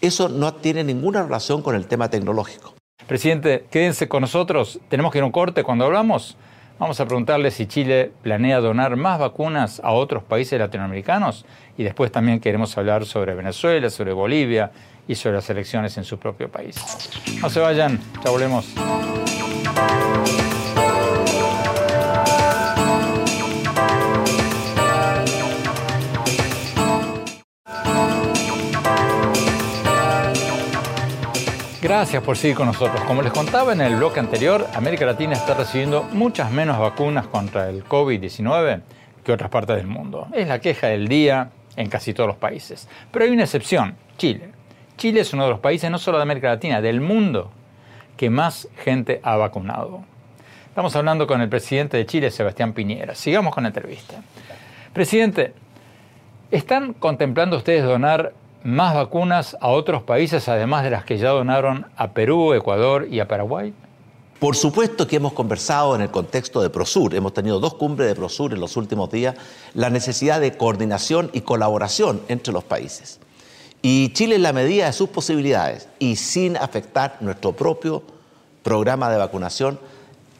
Eso 0.00 0.28
no 0.28 0.54
tiene 0.54 0.84
ninguna 0.84 1.22
relación 1.22 1.62
con 1.62 1.74
el 1.74 1.86
tema 1.86 2.08
tecnológico. 2.10 2.74
Presidente, 3.06 3.66
quédense 3.70 4.08
con 4.08 4.20
nosotros. 4.22 4.80
Tenemos 4.88 5.12
que 5.12 5.18
ir 5.18 5.22
a 5.22 5.26
un 5.26 5.32
corte 5.32 5.62
cuando 5.62 5.84
hablamos. 5.84 6.36
Vamos 6.78 7.00
a 7.00 7.06
preguntarle 7.06 7.50
si 7.50 7.66
Chile 7.66 8.12
planea 8.22 8.60
donar 8.60 8.96
más 8.96 9.18
vacunas 9.18 9.80
a 9.82 9.92
otros 9.92 10.22
países 10.22 10.58
latinoamericanos 10.58 11.46
y 11.78 11.84
después 11.84 12.12
también 12.12 12.40
queremos 12.40 12.76
hablar 12.76 13.06
sobre 13.06 13.34
Venezuela, 13.34 13.88
sobre 13.88 14.12
Bolivia 14.12 14.72
y 15.08 15.14
sobre 15.14 15.36
las 15.36 15.48
elecciones 15.48 15.96
en 15.96 16.04
su 16.04 16.18
propio 16.18 16.50
país. 16.50 16.76
No 17.40 17.48
se 17.48 17.60
vayan, 17.60 17.98
ya 18.22 18.30
volvemos. 18.30 18.74
Gracias 31.82 32.22
por 32.22 32.38
seguir 32.38 32.56
con 32.56 32.66
nosotros. 32.66 33.02
Como 33.02 33.20
les 33.20 33.32
contaba 33.32 33.74
en 33.74 33.82
el 33.82 33.96
bloque 33.96 34.18
anterior, 34.18 34.66
América 34.74 35.04
Latina 35.04 35.34
está 35.34 35.52
recibiendo 35.52 36.04
muchas 36.04 36.50
menos 36.50 36.78
vacunas 36.78 37.26
contra 37.26 37.68
el 37.68 37.84
COVID-19 37.84 38.80
que 39.22 39.32
otras 39.32 39.50
partes 39.50 39.76
del 39.76 39.86
mundo. 39.86 40.26
Es 40.32 40.48
la 40.48 40.58
queja 40.58 40.86
del 40.86 41.06
día 41.06 41.50
en 41.76 41.90
casi 41.90 42.14
todos 42.14 42.28
los 42.28 42.38
países. 42.38 42.88
Pero 43.12 43.26
hay 43.26 43.30
una 43.30 43.44
excepción, 43.44 43.94
Chile. 44.16 44.52
Chile 44.96 45.20
es 45.20 45.34
uno 45.34 45.44
de 45.44 45.50
los 45.50 45.60
países, 45.60 45.90
no 45.90 45.98
solo 45.98 46.16
de 46.16 46.22
América 46.22 46.48
Latina, 46.48 46.80
del 46.80 47.02
mundo, 47.02 47.50
que 48.16 48.30
más 48.30 48.68
gente 48.82 49.20
ha 49.22 49.36
vacunado. 49.36 50.02
Estamos 50.68 50.96
hablando 50.96 51.26
con 51.26 51.42
el 51.42 51.48
presidente 51.50 51.98
de 51.98 52.06
Chile, 52.06 52.30
Sebastián 52.30 52.72
Piñera. 52.72 53.14
Sigamos 53.14 53.54
con 53.54 53.64
la 53.64 53.68
entrevista. 53.68 54.22
Presidente, 54.94 55.52
¿están 56.50 56.94
contemplando 56.94 57.58
ustedes 57.58 57.84
donar 57.84 58.32
más 58.66 58.94
vacunas 58.94 59.56
a 59.60 59.68
otros 59.68 60.02
países, 60.02 60.48
además 60.48 60.82
de 60.82 60.90
las 60.90 61.04
que 61.04 61.18
ya 61.18 61.30
donaron 61.30 61.86
a 61.96 62.10
Perú, 62.12 62.52
Ecuador 62.52 63.06
y 63.08 63.20
a 63.20 63.28
Paraguay? 63.28 63.72
Por 64.40 64.56
supuesto 64.56 65.06
que 65.06 65.16
hemos 65.16 65.32
conversado 65.32 65.94
en 65.94 66.02
el 66.02 66.10
contexto 66.10 66.60
de 66.60 66.68
Prosur, 66.68 67.14
hemos 67.14 67.32
tenido 67.32 67.60
dos 67.60 67.74
cumbres 67.74 68.08
de 68.08 68.16
Prosur 68.16 68.52
en 68.52 68.60
los 68.60 68.76
últimos 68.76 69.10
días, 69.10 69.36
la 69.72 69.88
necesidad 69.88 70.40
de 70.40 70.56
coordinación 70.56 71.30
y 71.32 71.42
colaboración 71.42 72.20
entre 72.28 72.52
los 72.52 72.64
países. 72.64 73.20
Y 73.82 74.12
Chile 74.14 74.34
en 74.34 74.42
la 74.42 74.52
medida 74.52 74.86
de 74.86 74.92
sus 74.92 75.10
posibilidades. 75.10 75.88
Y 76.00 76.16
sin 76.16 76.56
afectar 76.56 77.18
nuestro 77.20 77.52
propio 77.52 78.02
programa 78.64 79.10
de 79.10 79.16
vacunación, 79.16 79.78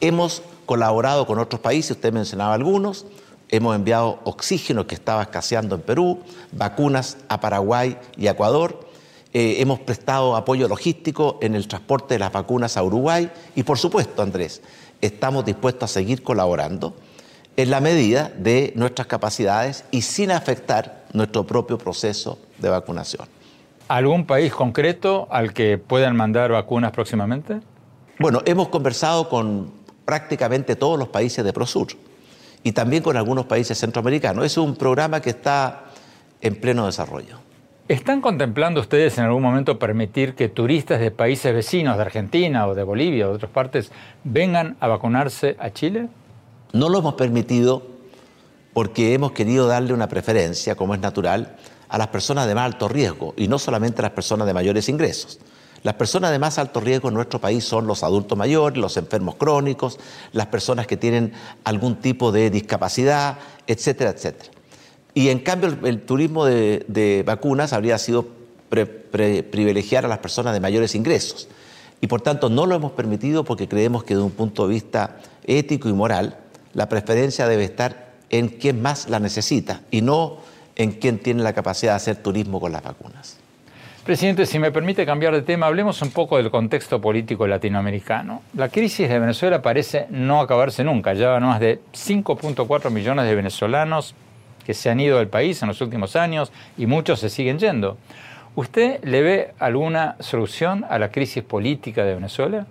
hemos 0.01 0.41
colaborado 0.65 1.25
con 1.25 1.39
otros 1.39 1.61
países, 1.61 1.91
usted 1.91 2.11
mencionaba 2.11 2.53
algunos, 2.53 3.05
Hemos 3.49 3.75
enviado 3.75 4.19
oxígeno 4.25 4.87
que 4.87 4.95
estaba 4.95 5.21
escaseando 5.21 5.75
en 5.75 5.81
Perú, 5.81 6.19
vacunas 6.51 7.17
a 7.29 7.39
Paraguay 7.39 7.97
y 8.17 8.27
Ecuador. 8.27 8.87
Eh, 9.33 9.57
hemos 9.59 9.79
prestado 9.79 10.35
apoyo 10.35 10.67
logístico 10.67 11.39
en 11.41 11.55
el 11.55 11.67
transporte 11.67 12.15
de 12.15 12.19
las 12.19 12.33
vacunas 12.33 12.75
a 12.75 12.83
Uruguay. 12.83 13.31
Y 13.55 13.63
por 13.63 13.77
supuesto, 13.77 14.21
Andrés, 14.21 14.61
estamos 14.99 15.45
dispuestos 15.45 15.89
a 15.89 15.93
seguir 15.93 16.23
colaborando 16.23 16.93
en 17.55 17.71
la 17.71 17.79
medida 17.79 18.31
de 18.37 18.73
nuestras 18.75 19.07
capacidades 19.07 19.85
y 19.91 20.01
sin 20.01 20.31
afectar 20.31 21.05
nuestro 21.13 21.47
propio 21.47 21.77
proceso 21.77 22.39
de 22.57 22.69
vacunación. 22.69 23.27
¿Algún 23.87 24.25
país 24.25 24.53
concreto 24.53 25.29
al 25.31 25.53
que 25.53 25.77
puedan 25.77 26.17
mandar 26.17 26.51
vacunas 26.51 26.91
próximamente? 26.91 27.61
Bueno, 28.19 28.41
hemos 28.45 28.67
conversado 28.67 29.29
con 29.29 29.71
prácticamente 30.03 30.75
todos 30.75 30.99
los 30.99 31.07
países 31.07 31.45
de 31.45 31.53
Prosur 31.53 31.87
y 32.67 32.73
también 32.73 33.01
con 33.01 33.15
algunos 33.15 33.45
países 33.45 33.79
centroamericanos. 33.79 34.45
Es 34.45 34.57
un 34.57 34.75
programa 34.75 35.21
que 35.21 35.29
está 35.29 35.85
en 36.41 36.57
pleno 36.57 36.85
desarrollo. 36.85 37.39
¿Están 37.87 38.19
contemplando 38.19 38.81
ustedes 38.81 39.17
en 39.17 39.23
algún 39.23 39.41
momento 39.41 39.79
permitir 39.79 40.35
que 40.35 40.49
turistas 40.49 40.99
de 40.99 41.09
países 41.09 41.53
vecinos, 41.53 41.95
de 41.95 42.01
Argentina 42.01 42.67
o 42.67 42.75
de 42.75 42.83
Bolivia 42.83 43.27
o 43.27 43.29
de 43.29 43.35
otras 43.37 43.51
partes, 43.53 43.89
vengan 44.25 44.75
a 44.81 44.87
vacunarse 44.87 45.55
a 45.59 45.69
Chile? 45.69 46.09
No 46.73 46.89
lo 46.89 46.99
hemos 46.99 47.13
permitido 47.13 47.83
porque 48.73 49.13
hemos 49.13 49.31
querido 49.31 49.67
darle 49.67 49.93
una 49.93 50.09
preferencia, 50.09 50.75
como 50.75 50.93
es 50.93 50.99
natural, 50.99 51.55
a 51.87 51.97
las 51.97 52.07
personas 52.07 52.47
de 52.47 52.55
más 52.55 52.65
alto 52.65 52.89
riesgo 52.89 53.33
y 53.37 53.47
no 53.47 53.59
solamente 53.59 54.01
a 54.01 54.03
las 54.03 54.11
personas 54.11 54.45
de 54.45 54.53
mayores 54.53 54.89
ingresos. 54.89 55.39
Las 55.83 55.95
personas 55.95 56.31
de 56.31 56.39
más 56.39 56.57
alto 56.57 56.79
riesgo 56.79 57.09
en 57.09 57.15
nuestro 57.15 57.39
país 57.39 57.63
son 57.63 57.87
los 57.87 58.03
adultos 58.03 58.37
mayores, 58.37 58.77
los 58.77 58.97
enfermos 58.97 59.35
crónicos, 59.35 59.99
las 60.33 60.47
personas 60.47 60.87
que 60.87 60.97
tienen 60.97 61.33
algún 61.63 61.97
tipo 61.97 62.31
de 62.31 62.49
discapacidad, 62.49 63.37
etcétera, 63.67 64.11
etcétera. 64.11 64.51
Y 65.13 65.29
en 65.29 65.39
cambio 65.39 65.75
el, 65.83 66.01
turismo 66.01 66.45
de, 66.45 67.23
vacunas 67.25 67.73
habría 67.73 67.97
sido 67.97 68.27
privilegiar 68.69 70.05
a 70.05 70.07
las 70.07 70.19
personas 70.19 70.53
de 70.53 70.59
mayores 70.59 70.93
ingresos. 70.93 71.47
Y 72.01 72.07
por 72.07 72.21
tanto 72.21 72.49
no 72.49 72.65
lo 72.65 72.75
hemos 72.75 72.91
permitido 72.91 73.43
porque 73.43 73.67
creemos 73.67 74.03
que 74.03 74.13
desde 74.13 74.25
un 74.25 74.31
punto 74.31 74.67
de 74.67 74.73
vista 74.73 75.17
ético 75.45 75.89
y 75.89 75.93
moral, 75.93 76.37
la 76.73 76.87
preferencia 76.89 77.47
debe 77.47 77.63
estar 77.63 78.13
en 78.29 78.49
quien 78.49 78.81
más 78.81 79.09
la 79.09 79.19
necesita 79.19 79.81
y 79.89 80.01
no 80.01 80.37
en 80.75 80.91
quien 80.91 81.17
tiene 81.17 81.41
la 81.41 81.53
capacidad 81.53 81.93
de 81.93 81.97
hacer 81.97 82.17
turismo 82.17 82.59
con 82.59 82.71
las 82.71 82.83
vacunas. 82.83 83.36
Presidente, 84.07 84.45
si 84.45 84.57
me 84.57 84.71
permite 84.71 85.05
cambiar 85.05 85.33
de 85.33 85.41
tema, 85.41 85.65
hablemos 85.65 86.01
un 86.01 86.11
poco 86.11 86.37
del 86.37 86.49
contexto 86.49 87.01
político 87.01 87.45
latinoamericano. 87.45 88.41
La 88.53 88.69
crisis 88.69 89.09
de 89.09 89.19
Venezuela 89.19 89.61
parece 89.61 90.07
no 90.09 90.39
acabarse 90.39 90.81
nunca. 90.85 91.13
Ya 91.13 91.27
van 91.27 91.43
más 91.43 91.59
de 91.59 91.81
5.4 91.91 92.89
millones 92.89 93.25
de 93.25 93.35
venezolanos 93.35 94.15
que 94.65 94.73
se 94.73 94.89
han 94.89 95.01
ido 95.01 95.17
del 95.17 95.27
país 95.27 95.61
en 95.61 95.67
los 95.67 95.81
últimos 95.81 96.15
años 96.15 96.53
y 96.77 96.85
muchos 96.85 97.19
se 97.19 97.29
siguen 97.29 97.59
yendo. 97.59 97.97
¿Usted 98.55 99.03
le 99.03 99.21
ve 99.21 99.53
alguna 99.59 100.15
solución 100.21 100.85
a 100.89 100.97
la 100.99 101.11
crisis 101.11 101.43
política 101.43 102.05
de 102.05 102.13
Venezuela? 102.13 102.65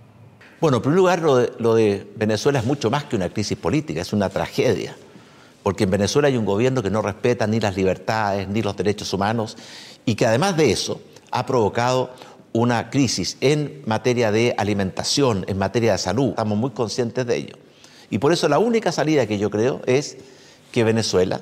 Bueno, 0.59 0.79
en 0.79 0.85
primer 0.85 0.97
lugar, 0.97 1.19
lo 1.19 1.37
de, 1.37 1.53
lo 1.59 1.75
de 1.75 2.07
Venezuela 2.17 2.61
es 2.61 2.65
mucho 2.65 2.91
más 2.91 3.05
que 3.05 3.15
una 3.15 3.29
crisis 3.29 3.59
política, 3.59 4.01
es 4.01 4.15
una 4.15 4.31
tragedia 4.31 4.97
porque 5.63 5.83
en 5.83 5.91
Venezuela 5.91 6.29
hay 6.29 6.37
un 6.37 6.45
gobierno 6.45 6.81
que 6.81 6.91
no 6.91 7.03
respeta 7.03 7.45
ni 7.49 7.59
las 7.59 7.77
libertades 7.77 8.47
ni 8.47 8.63
los 8.63 8.77
derechos 8.77 9.13
humanos 9.13 9.57
y 10.05 10.15
que 10.15 10.25
además 10.25 10.57
de 10.57 10.71
eso 10.71 11.01
ha 11.31 11.47
provocado 11.47 12.11
una 12.53 12.89
crisis 12.91 13.37
en 13.41 13.83
materia 13.87 14.33
de 14.33 14.55
alimentación, 14.57 15.45
en 15.49 15.59
materia 15.59 15.93
de 15.93 15.99
salud. 15.99 16.31
Estamos 16.31 16.57
muy 16.57 16.71
conscientes 16.71 17.27
de 17.27 17.37
ello. 17.37 17.57
Y 18.09 18.19
por 18.19 18.33
eso 18.33 18.49
la 18.49 18.59
única 18.59 18.93
salida 18.93 19.27
que 19.27 19.39
yo 19.39 19.51
creo 19.51 19.83
es 19.87 20.17
que 20.73 20.85
Venezuela 20.85 21.41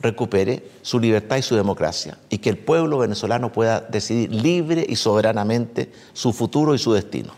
recupere 0.00 0.62
su 0.82 0.98
libertad 0.98 1.36
y 1.36 1.42
su 1.42 1.56
democracia 1.56 2.18
y 2.28 2.38
que 2.38 2.50
el 2.50 2.58
pueblo 2.58 2.98
venezolano 2.98 3.52
pueda 3.52 3.80
decidir 3.80 4.32
libre 4.32 4.84
y 4.88 4.96
soberanamente 4.96 5.90
su 6.12 6.32
futuro 6.32 6.74
y 6.74 6.78
su 6.78 6.92
destino. 6.92 7.32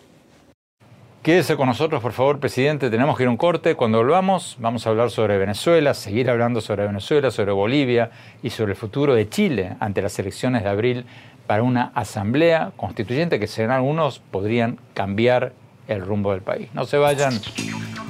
Quédese 1.23 1.57
con 1.57 1.67
nosotros, 1.67 2.00
por 2.00 2.12
favor, 2.12 2.40
presidente. 2.40 2.88
Tenemos 2.90 3.17
que 3.17 3.25
ir 3.25 3.26
a 3.26 3.31
un 3.31 3.37
corte. 3.37 3.75
Cuando 3.75 3.99
volvamos, 3.99 4.57
vamos 4.61 4.87
a 4.87 4.90
hablar 4.90 5.11
sobre 5.11 5.37
Venezuela, 5.37 5.93
seguir 5.93 6.31
hablando 6.31 6.61
sobre 6.61 6.87
Venezuela, 6.87 7.31
sobre 7.31 7.52
Bolivia 7.52 8.11
y 8.43 8.50
sobre 8.50 8.73
el 8.73 8.78
futuro 8.78 9.14
de 9.14 9.28
Chile 9.28 9.76
ante 9.81 10.00
las 10.00 10.19
elecciones 10.19 10.62
de 10.62 10.71
abril 10.71 11.05
para 11.49 11.62
una 11.62 11.90
asamblea 11.95 12.73
constituyente 12.76 13.40
que 13.40 13.47
según 13.47 13.71
algunos 13.73 14.19
podrían 14.19 14.78
cambiar 14.93 15.55
el 15.88 16.02
rumbo 16.02 16.33
del 16.33 16.43
país. 16.43 16.69
No 16.75 16.85
se 16.85 16.99
vayan, 16.99 17.33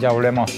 ya 0.00 0.10
volvemos. 0.10 0.50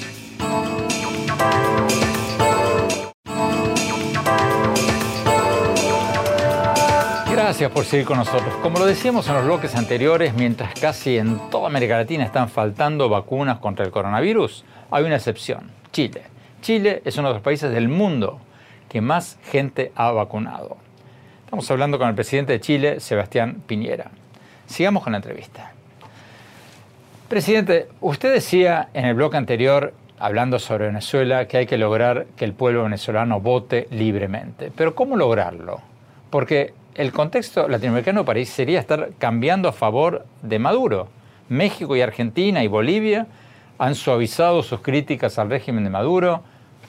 Gracias 7.30 7.70
por 7.70 7.84
seguir 7.84 8.06
con 8.06 8.16
nosotros. 8.16 8.54
Como 8.62 8.78
lo 8.78 8.86
decíamos 8.86 9.28
en 9.28 9.34
los 9.34 9.44
bloques 9.44 9.76
anteriores, 9.76 10.32
mientras 10.32 10.72
casi 10.80 11.18
en 11.18 11.38
toda 11.50 11.66
América 11.66 11.98
Latina 11.98 12.24
están 12.24 12.48
faltando 12.48 13.10
vacunas 13.10 13.58
contra 13.58 13.84
el 13.84 13.90
coronavirus, 13.90 14.64
hay 14.90 15.04
una 15.04 15.16
excepción, 15.16 15.70
Chile. 15.92 16.22
Chile 16.62 17.02
es 17.04 17.18
uno 17.18 17.28
de 17.28 17.34
los 17.34 17.42
países 17.42 17.70
del 17.72 17.90
mundo 17.90 18.40
que 18.88 19.02
más 19.02 19.38
gente 19.50 19.92
ha 19.96 20.12
vacunado. 20.12 20.78
Estamos 21.50 21.68
hablando 21.72 21.98
con 21.98 22.08
el 22.08 22.14
presidente 22.14 22.52
de 22.52 22.60
Chile, 22.60 23.00
Sebastián 23.00 23.60
Piñera. 23.66 24.12
Sigamos 24.68 25.02
con 25.02 25.10
la 25.10 25.16
entrevista. 25.16 25.72
Presidente, 27.28 27.88
usted 28.00 28.32
decía 28.32 28.90
en 28.94 29.04
el 29.04 29.14
bloque 29.14 29.36
anterior, 29.36 29.92
hablando 30.20 30.60
sobre 30.60 30.86
Venezuela, 30.86 31.48
que 31.48 31.56
hay 31.56 31.66
que 31.66 31.76
lograr 31.76 32.26
que 32.36 32.44
el 32.44 32.52
pueblo 32.52 32.84
venezolano 32.84 33.40
vote 33.40 33.88
libremente. 33.90 34.70
Pero 34.76 34.94
¿cómo 34.94 35.16
lograrlo? 35.16 35.80
Porque 36.30 36.72
el 36.94 37.10
contexto 37.10 37.66
latinoamericano 37.66 38.24
parecería 38.24 38.78
estar 38.78 39.10
cambiando 39.18 39.68
a 39.68 39.72
favor 39.72 40.26
de 40.42 40.60
Maduro. 40.60 41.08
México 41.48 41.96
y 41.96 42.00
Argentina 42.00 42.62
y 42.62 42.68
Bolivia 42.68 43.26
han 43.76 43.96
suavizado 43.96 44.62
sus 44.62 44.82
críticas 44.82 45.36
al 45.36 45.50
régimen 45.50 45.82
de 45.82 45.90
Maduro, 45.90 46.44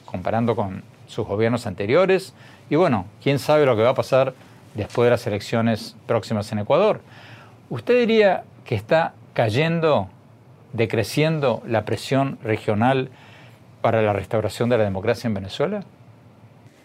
comparando 0.05 0.55
con 0.55 0.83
sus 1.07 1.25
gobiernos 1.25 1.65
anteriores. 1.65 2.35
Y 2.69 2.75
bueno, 2.75 3.07
quién 3.23 3.39
sabe 3.39 3.65
lo 3.65 3.75
que 3.75 3.81
va 3.81 3.89
a 3.89 3.95
pasar 3.95 4.35
después 4.75 5.05
de 5.07 5.11
las 5.11 5.27
elecciones 5.27 5.95
próximas 6.05 6.51
en 6.51 6.59
Ecuador. 6.59 7.01
¿Usted 7.69 7.99
diría 7.99 8.43
que 8.65 8.75
está 8.75 9.13
cayendo, 9.33 10.09
decreciendo 10.73 11.61
la 11.65 11.85
presión 11.85 12.37
regional 12.43 13.09
para 13.81 14.01
la 14.01 14.13
restauración 14.13 14.69
de 14.69 14.77
la 14.77 14.83
democracia 14.83 15.27
en 15.27 15.33
Venezuela? 15.33 15.83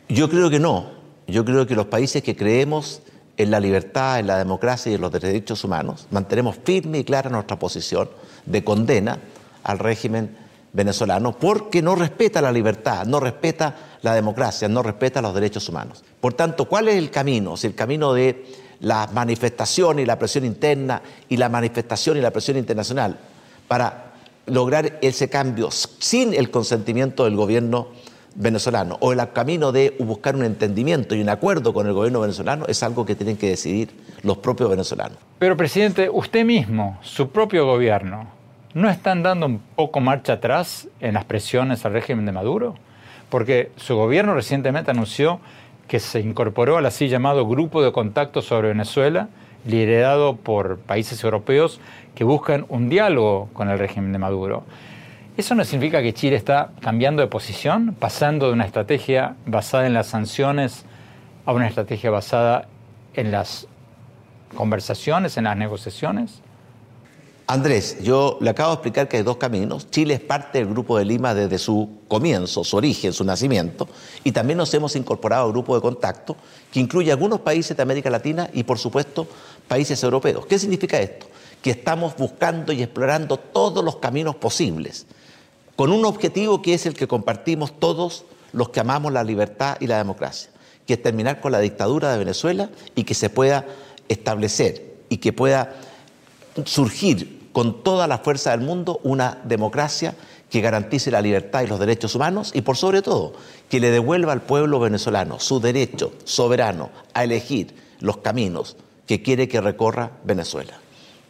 Yo 0.08 0.28
creo 0.28 0.50
que 0.50 0.60
no. 0.60 0.90
Yo 1.26 1.44
creo 1.44 1.66
que 1.66 1.74
los 1.74 1.86
países 1.86 2.22
que 2.22 2.36
creemos 2.36 3.02
en 3.36 3.50
la 3.50 3.60
libertad, 3.60 4.20
en 4.20 4.28
la 4.28 4.38
democracia 4.38 4.92
y 4.92 4.94
en 4.94 5.00
los 5.00 5.12
derechos 5.12 5.64
humanos, 5.64 6.06
mantenemos 6.10 6.56
firme 6.56 6.98
y 6.98 7.04
clara 7.04 7.28
nuestra 7.30 7.58
posición 7.58 8.08
de 8.46 8.62
condena 8.64 9.18
al 9.64 9.78
régimen 9.78 10.36
venezolano 10.72 11.36
porque 11.38 11.82
no 11.82 11.94
respeta 11.94 12.40
la 12.40 12.52
libertad, 12.52 13.06
no 13.06 13.20
respeta 13.20 13.98
la 14.02 14.14
democracia, 14.14 14.68
no 14.68 14.82
respeta 14.82 15.22
los 15.22 15.34
derechos 15.34 15.68
humanos. 15.68 16.04
Por 16.20 16.34
tanto, 16.34 16.66
¿cuál 16.66 16.88
es 16.88 16.96
el 16.96 17.10
camino? 17.10 17.56
Si 17.56 17.66
el 17.66 17.74
camino 17.74 18.12
de 18.12 18.44
la 18.80 19.08
manifestación 19.12 19.98
y 19.98 20.04
la 20.04 20.18
presión 20.18 20.44
interna 20.44 21.00
y 21.28 21.36
la 21.36 21.48
manifestación 21.48 22.16
y 22.16 22.20
la 22.20 22.30
presión 22.30 22.56
internacional 22.56 23.16
para 23.68 24.12
lograr 24.46 24.98
ese 25.02 25.28
cambio 25.28 25.70
sin 25.70 26.34
el 26.34 26.50
consentimiento 26.50 27.24
del 27.24 27.36
gobierno 27.36 27.88
venezolano 28.36 28.98
o 29.00 29.12
el 29.12 29.32
camino 29.32 29.72
de 29.72 29.96
buscar 29.98 30.36
un 30.36 30.44
entendimiento 30.44 31.14
y 31.14 31.20
un 31.20 31.28
acuerdo 31.28 31.72
con 31.72 31.86
el 31.86 31.94
gobierno 31.94 32.20
venezolano 32.20 32.66
es 32.68 32.82
algo 32.82 33.04
que 33.06 33.14
tienen 33.14 33.36
que 33.36 33.48
decidir 33.48 33.90
los 34.22 34.38
propios 34.38 34.70
venezolanos. 34.70 35.18
Pero 35.38 35.56
presidente, 35.56 36.08
usted 36.10 36.44
mismo, 36.44 36.98
su 37.02 37.30
propio 37.30 37.66
gobierno, 37.66 38.35
¿no 38.76 38.90
están 38.90 39.22
dando 39.22 39.46
un 39.46 39.58
poco 39.74 40.00
marcha 40.00 40.34
atrás 40.34 40.86
en 41.00 41.14
las 41.14 41.24
presiones 41.24 41.86
al 41.86 41.94
régimen 41.94 42.26
de 42.26 42.32
Maduro? 42.32 42.74
Porque 43.30 43.70
su 43.76 43.96
gobierno 43.96 44.34
recientemente 44.34 44.90
anunció 44.90 45.40
que 45.88 45.98
se 45.98 46.20
incorporó 46.20 46.76
al 46.76 46.84
así 46.84 47.08
llamado 47.08 47.48
Grupo 47.48 47.82
de 47.82 47.90
Contacto 47.90 48.42
sobre 48.42 48.68
Venezuela, 48.68 49.30
liderado 49.64 50.36
por 50.36 50.78
países 50.78 51.24
europeos 51.24 51.80
que 52.14 52.24
buscan 52.24 52.66
un 52.68 52.90
diálogo 52.90 53.48
con 53.54 53.70
el 53.70 53.78
régimen 53.78 54.12
de 54.12 54.18
Maduro. 54.18 54.64
¿Eso 55.38 55.54
no 55.54 55.64
significa 55.64 56.02
que 56.02 56.12
Chile 56.12 56.36
está 56.36 56.72
cambiando 56.82 57.22
de 57.22 57.28
posición, 57.28 57.96
pasando 57.98 58.48
de 58.48 58.52
una 58.52 58.66
estrategia 58.66 59.36
basada 59.46 59.86
en 59.86 59.94
las 59.94 60.08
sanciones 60.08 60.84
a 61.46 61.52
una 61.54 61.66
estrategia 61.66 62.10
basada 62.10 62.68
en 63.14 63.32
las 63.32 63.68
conversaciones, 64.54 65.38
en 65.38 65.44
las 65.44 65.56
negociaciones? 65.56 66.42
Andrés, 67.48 67.98
yo 68.02 68.38
le 68.40 68.50
acabo 68.50 68.70
de 68.70 68.74
explicar 68.74 69.06
que 69.06 69.18
hay 69.18 69.22
dos 69.22 69.36
caminos. 69.36 69.88
Chile 69.88 70.14
es 70.14 70.20
parte 70.20 70.58
del 70.58 70.66
Grupo 70.66 70.98
de 70.98 71.04
Lima 71.04 71.32
desde 71.32 71.58
su 71.58 71.88
comienzo, 72.08 72.64
su 72.64 72.76
origen, 72.76 73.12
su 73.12 73.22
nacimiento, 73.22 73.86
y 74.24 74.32
también 74.32 74.56
nos 74.56 74.74
hemos 74.74 74.96
incorporado 74.96 75.46
al 75.46 75.52
grupo 75.52 75.76
de 75.76 75.80
contacto 75.80 76.36
que 76.72 76.80
incluye 76.80 77.12
algunos 77.12 77.40
países 77.40 77.76
de 77.76 77.84
América 77.84 78.10
Latina 78.10 78.50
y, 78.52 78.64
por 78.64 78.80
supuesto, 78.80 79.28
países 79.68 80.02
europeos. 80.02 80.44
¿Qué 80.46 80.58
significa 80.58 80.98
esto? 80.98 81.28
Que 81.62 81.70
estamos 81.70 82.16
buscando 82.16 82.72
y 82.72 82.82
explorando 82.82 83.36
todos 83.36 83.84
los 83.84 83.96
caminos 83.96 84.34
posibles, 84.34 85.06
con 85.76 85.92
un 85.92 86.04
objetivo 86.04 86.60
que 86.62 86.74
es 86.74 86.84
el 86.84 86.94
que 86.94 87.06
compartimos 87.06 87.78
todos 87.78 88.24
los 88.52 88.70
que 88.70 88.80
amamos 88.80 89.12
la 89.12 89.22
libertad 89.22 89.76
y 89.78 89.86
la 89.86 89.98
democracia, 89.98 90.50
que 90.84 90.94
es 90.94 91.02
terminar 91.02 91.40
con 91.40 91.52
la 91.52 91.60
dictadura 91.60 92.10
de 92.10 92.18
Venezuela 92.18 92.70
y 92.96 93.04
que 93.04 93.14
se 93.14 93.30
pueda 93.30 93.64
establecer 94.08 94.96
y 95.08 95.18
que 95.18 95.32
pueda 95.32 95.76
surgir 96.64 97.35
con 97.56 97.82
toda 97.82 98.06
la 98.06 98.18
fuerza 98.18 98.50
del 98.50 98.60
mundo 98.60 99.00
una 99.02 99.38
democracia 99.44 100.14
que 100.50 100.60
garantice 100.60 101.10
la 101.10 101.22
libertad 101.22 101.62
y 101.62 101.66
los 101.66 101.80
derechos 101.80 102.14
humanos 102.14 102.50
y 102.54 102.60
por 102.60 102.76
sobre 102.76 103.00
todo 103.00 103.32
que 103.70 103.80
le 103.80 103.90
devuelva 103.90 104.34
al 104.34 104.42
pueblo 104.42 104.78
venezolano 104.78 105.40
su 105.40 105.58
derecho 105.58 106.12
soberano 106.24 106.90
a 107.14 107.24
elegir 107.24 107.74
los 108.00 108.18
caminos 108.18 108.76
que 109.06 109.22
quiere 109.22 109.48
que 109.48 109.62
recorra 109.62 110.10
Venezuela. 110.24 110.74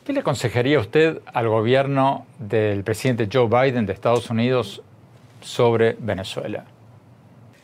¿Qué 0.05 0.13
le 0.13 0.19
aconsejaría 0.19 0.81
usted 0.81 1.21
al 1.33 1.49
gobierno 1.49 2.27
del 2.41 2.83
presidente 2.83 3.29
Joe 3.33 3.47
Biden 3.47 3.87
de 3.87 3.93
Estados 3.93 4.29
Unidos 4.29 4.83
sobre 5.43 5.93
Venezuela? 5.93 6.65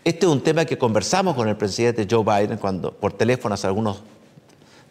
Este 0.04 0.26
es 0.26 0.30
un 0.30 0.40
tema 0.40 0.64
que 0.66 0.78
conversamos 0.78 1.34
con 1.34 1.48
el 1.48 1.56
presidente 1.56 2.06
Joe 2.08 2.22
Biden 2.22 2.58
cuando, 2.58 2.92
por 2.92 3.12
teléfono 3.12 3.56
hace 3.56 3.66
algunos 3.66 4.04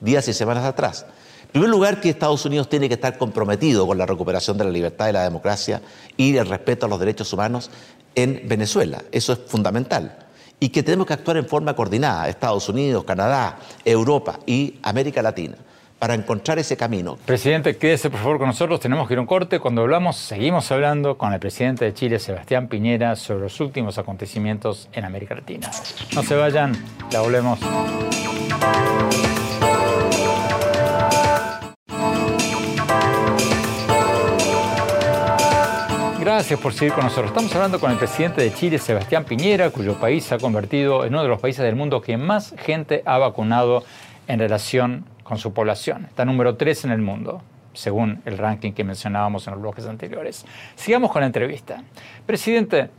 días 0.01 0.27
y 0.27 0.33
semanas 0.33 0.65
atrás. 0.65 1.05
En 1.53 1.59
primer 1.59 1.69
lugar, 1.69 1.99
que 1.99 2.09
Estados 2.09 2.45
Unidos 2.45 2.69
tiene 2.69 2.87
que 2.87 2.93
estar 2.93 3.17
comprometido 3.17 3.85
con 3.85 3.97
la 3.97 4.05
recuperación 4.05 4.57
de 4.57 4.63
la 4.63 4.71
libertad 4.71 5.09
y 5.09 5.11
la 5.11 5.23
democracia 5.23 5.81
y 6.15 6.37
el 6.37 6.47
respeto 6.47 6.85
a 6.85 6.89
los 6.89 6.97
derechos 6.97 7.33
humanos 7.33 7.69
en 8.15 8.43
Venezuela. 8.45 9.03
Eso 9.11 9.33
es 9.33 9.39
fundamental. 9.47 10.17
Y 10.61 10.69
que 10.69 10.81
tenemos 10.81 11.07
que 11.07 11.11
actuar 11.11 11.35
en 11.35 11.45
forma 11.45 11.75
coordinada, 11.75 12.29
Estados 12.29 12.69
Unidos, 12.69 13.03
Canadá, 13.03 13.59
Europa 13.83 14.39
y 14.45 14.75
América 14.81 15.21
Latina, 15.21 15.57
para 15.99 16.13
encontrar 16.13 16.57
ese 16.57 16.77
camino. 16.77 17.17
Presidente, 17.25 17.75
quédese 17.75 18.09
por 18.09 18.21
favor 18.21 18.37
con 18.37 18.47
nosotros, 18.47 18.79
tenemos 18.79 19.05
que 19.05 19.15
ir 19.15 19.17
a 19.17 19.21
un 19.21 19.27
corte. 19.27 19.59
Cuando 19.59 19.81
hablamos, 19.81 20.15
seguimos 20.15 20.71
hablando 20.71 21.17
con 21.17 21.33
el 21.33 21.41
presidente 21.41 21.83
de 21.83 21.93
Chile, 21.93 22.19
Sebastián 22.19 22.69
Piñera, 22.69 23.17
sobre 23.17 23.41
los 23.41 23.59
últimos 23.59 23.97
acontecimientos 23.97 24.87
en 24.93 25.03
América 25.03 25.35
Latina. 25.35 25.69
No 26.15 26.23
se 26.23 26.33
vayan, 26.33 26.81
la 27.11 27.19
volvemos. 27.19 27.59
Gracias 36.21 36.59
por 36.59 36.71
seguir 36.71 36.93
con 36.93 37.03
nosotros. 37.03 37.31
Estamos 37.31 37.55
hablando 37.55 37.79
con 37.79 37.89
el 37.89 37.97
presidente 37.97 38.41
de 38.41 38.53
Chile, 38.53 38.77
Sebastián 38.77 39.25
Piñera, 39.25 39.71
cuyo 39.71 39.95
país 39.95 40.23
se 40.23 40.35
ha 40.35 40.37
convertido 40.37 41.03
en 41.03 41.13
uno 41.13 41.23
de 41.23 41.29
los 41.29 41.41
países 41.41 41.65
del 41.65 41.75
mundo 41.75 41.99
que 41.99 42.15
más 42.15 42.53
gente 42.59 43.01
ha 43.07 43.17
vacunado 43.17 43.83
en 44.27 44.37
relación 44.37 45.05
con 45.23 45.39
su 45.39 45.51
población. 45.51 46.05
Está 46.05 46.23
número 46.23 46.57
3 46.57 46.85
en 46.85 46.91
el 46.91 47.01
mundo, 47.01 47.41
según 47.73 48.21
el 48.25 48.37
ranking 48.37 48.73
que 48.73 48.83
mencionábamos 48.83 49.47
en 49.47 49.53
los 49.53 49.63
bloques 49.63 49.87
anteriores. 49.87 50.45
Sigamos 50.75 51.11
con 51.11 51.21
la 51.21 51.25
entrevista. 51.25 51.81
Presidente, 52.27 52.91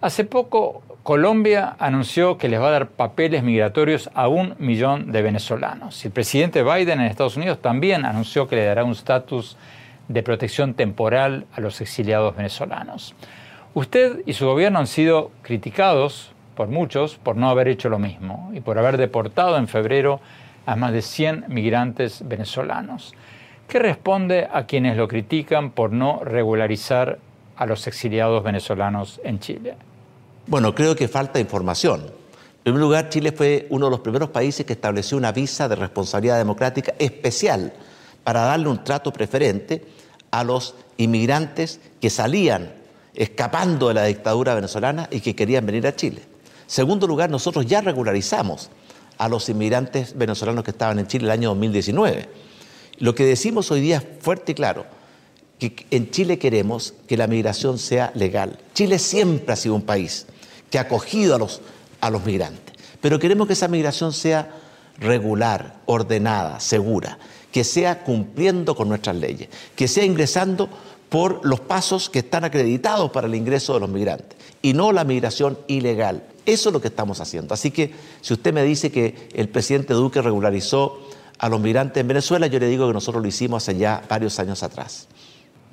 hace 0.00 0.24
poco 0.24 0.82
Colombia 1.04 1.76
anunció 1.78 2.36
que 2.36 2.48
les 2.48 2.60
va 2.60 2.66
a 2.66 2.72
dar 2.72 2.88
papeles 2.88 3.44
migratorios 3.44 4.10
a 4.12 4.26
un 4.26 4.56
millón 4.58 5.12
de 5.12 5.22
venezolanos. 5.22 6.04
El 6.04 6.10
presidente 6.10 6.64
Biden 6.64 6.98
en 6.98 7.06
Estados 7.06 7.36
Unidos 7.36 7.62
también 7.62 8.04
anunció 8.04 8.48
que 8.48 8.56
le 8.56 8.64
dará 8.64 8.82
un 8.82 8.90
estatus 8.90 9.56
de 10.10 10.24
protección 10.24 10.74
temporal 10.74 11.46
a 11.52 11.60
los 11.60 11.80
exiliados 11.80 12.36
venezolanos. 12.36 13.14
Usted 13.74 14.22
y 14.26 14.32
su 14.32 14.44
gobierno 14.44 14.80
han 14.80 14.88
sido 14.88 15.30
criticados 15.42 16.32
por 16.56 16.66
muchos 16.66 17.14
por 17.14 17.36
no 17.36 17.48
haber 17.48 17.68
hecho 17.68 17.88
lo 17.88 18.00
mismo 18.00 18.50
y 18.52 18.60
por 18.60 18.76
haber 18.76 18.96
deportado 18.96 19.56
en 19.56 19.68
febrero 19.68 20.20
a 20.66 20.74
más 20.74 20.92
de 20.92 21.02
100 21.02 21.44
migrantes 21.46 22.26
venezolanos. 22.26 23.14
¿Qué 23.68 23.78
responde 23.78 24.48
a 24.52 24.66
quienes 24.66 24.96
lo 24.96 25.06
critican 25.06 25.70
por 25.70 25.92
no 25.92 26.24
regularizar 26.24 27.20
a 27.56 27.66
los 27.66 27.86
exiliados 27.86 28.42
venezolanos 28.42 29.20
en 29.22 29.38
Chile? 29.38 29.76
Bueno, 30.48 30.74
creo 30.74 30.96
que 30.96 31.06
falta 31.06 31.38
información. 31.38 32.00
En 32.00 32.64
primer 32.64 32.80
lugar, 32.80 33.08
Chile 33.10 33.30
fue 33.30 33.68
uno 33.70 33.86
de 33.86 33.92
los 33.92 34.00
primeros 34.00 34.30
países 34.30 34.66
que 34.66 34.72
estableció 34.72 35.16
una 35.16 35.30
visa 35.30 35.68
de 35.68 35.76
responsabilidad 35.76 36.38
democrática 36.38 36.94
especial 36.98 37.72
para 38.24 38.40
darle 38.40 38.68
un 38.68 38.82
trato 38.82 39.12
preferente 39.12 39.99
a 40.30 40.44
los 40.44 40.74
inmigrantes 40.96 41.80
que 42.00 42.10
salían 42.10 42.72
escapando 43.14 43.88
de 43.88 43.94
la 43.94 44.04
dictadura 44.04 44.54
venezolana 44.54 45.08
y 45.10 45.20
que 45.20 45.34
querían 45.34 45.66
venir 45.66 45.86
a 45.86 45.96
Chile. 45.96 46.22
Segundo 46.66 47.06
lugar, 47.06 47.30
nosotros 47.30 47.66
ya 47.66 47.80
regularizamos 47.80 48.70
a 49.18 49.28
los 49.28 49.48
inmigrantes 49.48 50.16
venezolanos 50.16 50.64
que 50.64 50.70
estaban 50.70 50.98
en 50.98 51.06
Chile 51.06 51.24
el 51.24 51.32
año 51.32 51.48
2019. 51.50 52.28
Lo 52.98 53.14
que 53.14 53.24
decimos 53.24 53.70
hoy 53.70 53.80
día 53.80 53.98
es 53.98 54.04
fuerte 54.22 54.52
y 54.52 54.54
claro, 54.54 54.86
que 55.58 55.86
en 55.90 56.10
Chile 56.10 56.38
queremos 56.38 56.94
que 57.06 57.16
la 57.16 57.26
migración 57.26 57.78
sea 57.78 58.12
legal. 58.14 58.58
Chile 58.72 58.98
siempre 58.98 59.52
ha 59.52 59.56
sido 59.56 59.74
un 59.74 59.82
país 59.82 60.26
que 60.70 60.78
ha 60.78 60.82
acogido 60.82 61.34
a 61.34 61.38
los, 61.38 61.60
a 62.00 62.08
los 62.08 62.24
migrantes, 62.24 62.74
pero 63.00 63.18
queremos 63.18 63.46
que 63.46 63.54
esa 63.54 63.68
migración 63.68 64.12
sea 64.12 64.54
regular, 64.98 65.80
ordenada, 65.86 66.60
segura 66.60 67.18
que 67.52 67.64
sea 67.64 68.02
cumpliendo 68.02 68.74
con 68.74 68.88
nuestras 68.88 69.16
leyes, 69.16 69.48
que 69.76 69.88
sea 69.88 70.04
ingresando 70.04 70.68
por 71.08 71.44
los 71.44 71.60
pasos 71.60 72.08
que 72.08 72.20
están 72.20 72.44
acreditados 72.44 73.10
para 73.10 73.26
el 73.26 73.34
ingreso 73.34 73.74
de 73.74 73.80
los 73.80 73.88
migrantes 73.88 74.38
y 74.62 74.72
no 74.72 74.92
la 74.92 75.04
migración 75.04 75.58
ilegal. 75.66 76.22
Eso 76.46 76.68
es 76.68 76.72
lo 76.72 76.80
que 76.80 76.88
estamos 76.88 77.20
haciendo. 77.20 77.52
Así 77.52 77.70
que 77.70 77.92
si 78.20 78.32
usted 78.32 78.54
me 78.54 78.62
dice 78.62 78.90
que 78.90 79.28
el 79.34 79.48
presidente 79.48 79.94
Duque 79.94 80.22
regularizó 80.22 80.98
a 81.38 81.48
los 81.48 81.60
migrantes 81.60 82.00
en 82.00 82.08
Venezuela, 82.08 82.46
yo 82.46 82.58
le 82.58 82.68
digo 82.68 82.86
que 82.86 82.92
nosotros 82.92 83.22
lo 83.22 83.28
hicimos 83.28 83.62
hace 83.62 83.78
ya 83.78 84.02
varios 84.08 84.38
años 84.38 84.62
atrás. 84.62 85.08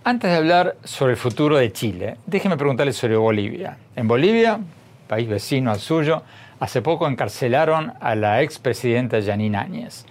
Antes 0.03 0.31
de 0.31 0.37
hablar 0.37 0.77
sobre 0.83 1.13
el 1.13 1.17
futuro 1.17 1.57
de 1.57 1.71
Chile, 1.71 2.17
déjeme 2.25 2.57
preguntarle 2.57 2.93
sobre 2.93 3.17
Bolivia. 3.17 3.77
En 3.95 4.07
Bolivia, 4.07 4.59
país 5.07 5.27
vecino 5.27 5.71
al 5.71 5.79
suyo, 5.79 6.23
hace 6.59 6.81
poco 6.81 7.07
encarcelaron 7.07 7.93
a 7.99 8.15
la 8.15 8.41
expresidenta 8.41 9.21
Janine 9.21 9.57
Áñez. 9.57 10.05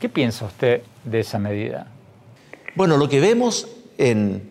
¿Qué 0.00 0.08
piensa 0.08 0.44
usted 0.44 0.82
de 1.04 1.20
esa 1.20 1.38
medida? 1.38 1.86
Bueno, 2.74 2.98
lo 2.98 3.08
que 3.08 3.20
vemos 3.20 3.66
en, 3.96 4.50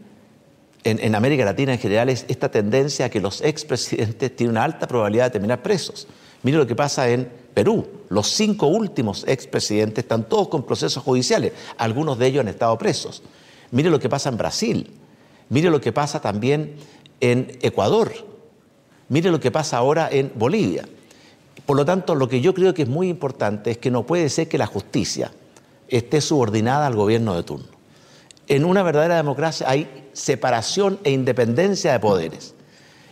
en, 0.83 1.15
América 1.15 1.45
Latina 1.45 1.73
en 1.73 1.79
general 1.79 2.09
es 2.09 2.25
esta 2.27 2.49
tendencia 2.49 3.05
a 3.05 3.09
que 3.09 3.21
los 3.21 3.41
expresidentes 3.41 4.35
tienen 4.35 4.51
una 4.55 4.63
alta 4.63 4.87
probabilidad 4.87 5.25
de 5.25 5.31
terminar 5.31 5.61
presos. 5.61 6.07
Mire 6.41 6.57
lo 6.57 6.65
que 6.65 6.75
pasa 6.75 7.09
en 7.09 7.29
Perú. 7.53 7.87
Los 8.09 8.27
cinco 8.27 8.67
últimos 8.67 9.23
expresidentes 9.27 10.03
están 10.03 10.27
todos 10.27 10.47
con 10.47 10.63
procesos 10.63 11.03
judiciales. 11.03 11.53
Algunos 11.77 12.17
de 12.17 12.27
ellos 12.27 12.41
han 12.41 12.47
estado 12.47 12.77
presos. 12.77 13.21
Mire 13.71 13.89
lo 13.89 13.99
que 13.99 14.09
pasa 14.09 14.29
en 14.29 14.37
Brasil. 14.37 14.91
Mire 15.49 15.69
lo 15.69 15.79
que 15.79 15.91
pasa 15.91 16.19
también 16.19 16.75
en 17.19 17.57
Ecuador. 17.61 18.11
Mire 19.09 19.29
lo 19.31 19.39
que 19.39 19.51
pasa 19.51 19.77
ahora 19.77 20.09
en 20.11 20.31
Bolivia. 20.35 20.85
Por 21.65 21.77
lo 21.77 21.85
tanto, 21.85 22.15
lo 22.15 22.29
que 22.29 22.41
yo 22.41 22.53
creo 22.53 22.73
que 22.73 22.83
es 22.83 22.87
muy 22.87 23.09
importante 23.09 23.71
es 23.71 23.77
que 23.77 23.91
no 23.91 24.05
puede 24.05 24.29
ser 24.29 24.47
que 24.47 24.57
la 24.57 24.67
justicia 24.67 25.31
esté 25.87 26.21
subordinada 26.21 26.87
al 26.87 26.95
gobierno 26.95 27.35
de 27.35 27.43
turno. 27.43 27.67
En 28.47 28.65
una 28.65 28.83
verdadera 28.83 29.15
democracia 29.15 29.67
hay 29.69 30.09
separación 30.13 30.99
e 31.03 31.11
independencia 31.11 31.91
de 31.91 31.99
poderes. 31.99 32.53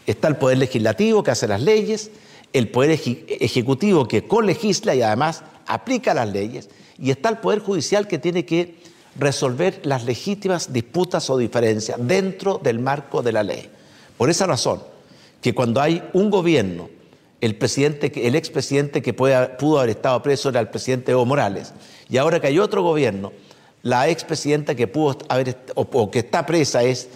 Está 0.05 0.27
el 0.27 0.35
poder 0.35 0.59
legislativo 0.59 1.23
que 1.23 1.31
hace 1.31 1.47
las 1.47 1.61
leyes, 1.61 2.11
el 2.51 2.69
poder 2.69 2.91
ejecutivo 2.91 4.07
que 4.07 4.27
colegisla 4.27 4.93
y 4.93 5.01
además 5.01 5.43
aplica 5.65 6.13
las 6.13 6.29
leyes, 6.29 6.69
y 6.99 7.09
está 7.09 7.29
el 7.29 7.39
poder 7.39 7.59
judicial 7.59 8.07
que 8.07 8.19
tiene 8.19 8.45
que 8.45 8.75
resolver 9.17 9.81
las 9.83 10.05
legítimas 10.05 10.71
disputas 10.71 11.29
o 11.29 11.37
diferencias 11.37 11.97
dentro 11.99 12.59
del 12.61 12.79
marco 12.79 13.23
de 13.23 13.31
la 13.31 13.43
ley. 13.43 13.69
Por 14.17 14.29
esa 14.29 14.45
razón, 14.45 14.83
que 15.41 15.55
cuando 15.55 15.81
hay 15.81 16.03
un 16.13 16.29
gobierno, 16.29 16.89
el, 17.43 17.56
presidente, 17.56 18.12
el 18.25 18.36
expresidente 18.36 19.01
que 19.01 19.13
pudo 19.13 19.79
haber 19.79 19.89
estado 19.89 20.23
preso 20.23 20.47
era 20.47 20.62
el 20.62 20.69
presidente 20.69 21.12
Evo 21.12 21.25
Morales, 21.25 21.73
y 22.10 22.15
ahora 22.17 22.39
que 22.39 22.47
hay 22.47 22.58
otro 22.58 22.82
gobierno, 22.84 23.34
la 23.82 24.08
expresidenta 24.08 24.75
que 24.75 24.88
pudo 24.88 25.17
haber 25.27 25.58
o 25.75 26.10
que 26.10 26.19
está 26.19 26.45
presa 26.45 26.84
es 26.84 27.10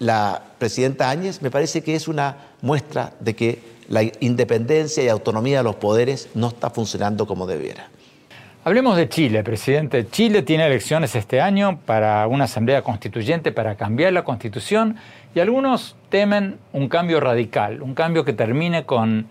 la 0.00 0.42
presidenta 0.58 1.08
Áñez, 1.08 1.40
me 1.40 1.52
parece 1.52 1.82
que 1.82 1.94
es 1.94 2.08
una 2.08 2.36
muestra 2.62 3.12
de 3.20 3.36
que 3.36 3.62
la 3.88 4.02
independencia 4.18 5.04
y 5.04 5.08
autonomía 5.08 5.58
de 5.58 5.64
los 5.64 5.76
poderes 5.76 6.30
no 6.34 6.48
está 6.48 6.70
funcionando 6.70 7.26
como 7.26 7.46
debiera. 7.46 7.90
Hablemos 8.64 8.96
de 8.96 9.08
Chile, 9.08 9.44
presidente. 9.44 10.08
Chile 10.10 10.42
tiene 10.42 10.66
elecciones 10.66 11.14
este 11.14 11.40
año 11.40 11.78
para 11.86 12.26
una 12.26 12.44
asamblea 12.44 12.82
constituyente 12.82 13.52
para 13.52 13.76
cambiar 13.76 14.12
la 14.12 14.24
constitución 14.24 14.96
y 15.32 15.38
algunos 15.38 15.96
temen 16.08 16.58
un 16.72 16.88
cambio 16.88 17.20
radical, 17.20 17.82
un 17.82 17.94
cambio 17.94 18.24
que 18.24 18.32
termine 18.32 18.84
con 18.84 19.28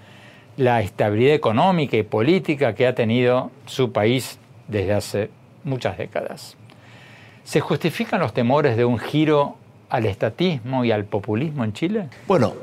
la 0.59 0.81
estabilidad 0.81 1.35
económica 1.35 1.95
y 1.95 2.03
política 2.03 2.75
que 2.75 2.85
ha 2.85 2.93
tenido 2.93 3.49
su 3.65 3.93
país 3.93 4.39
desde 4.67 4.93
hace 4.93 5.29
muchas 5.63 5.97
décadas. 5.97 6.57
¿Se 7.45 7.61
justifican 7.61 8.19
los 8.19 8.33
temores 8.33 8.75
de 8.75 8.83
un 8.83 8.99
giro 8.99 9.55
al 9.87 10.05
estatismo 10.05 10.83
y 10.83 10.91
al 10.91 11.05
populismo 11.05 11.63
en 11.63 11.71
Chile? 11.71 12.09
Bueno, 12.27 12.55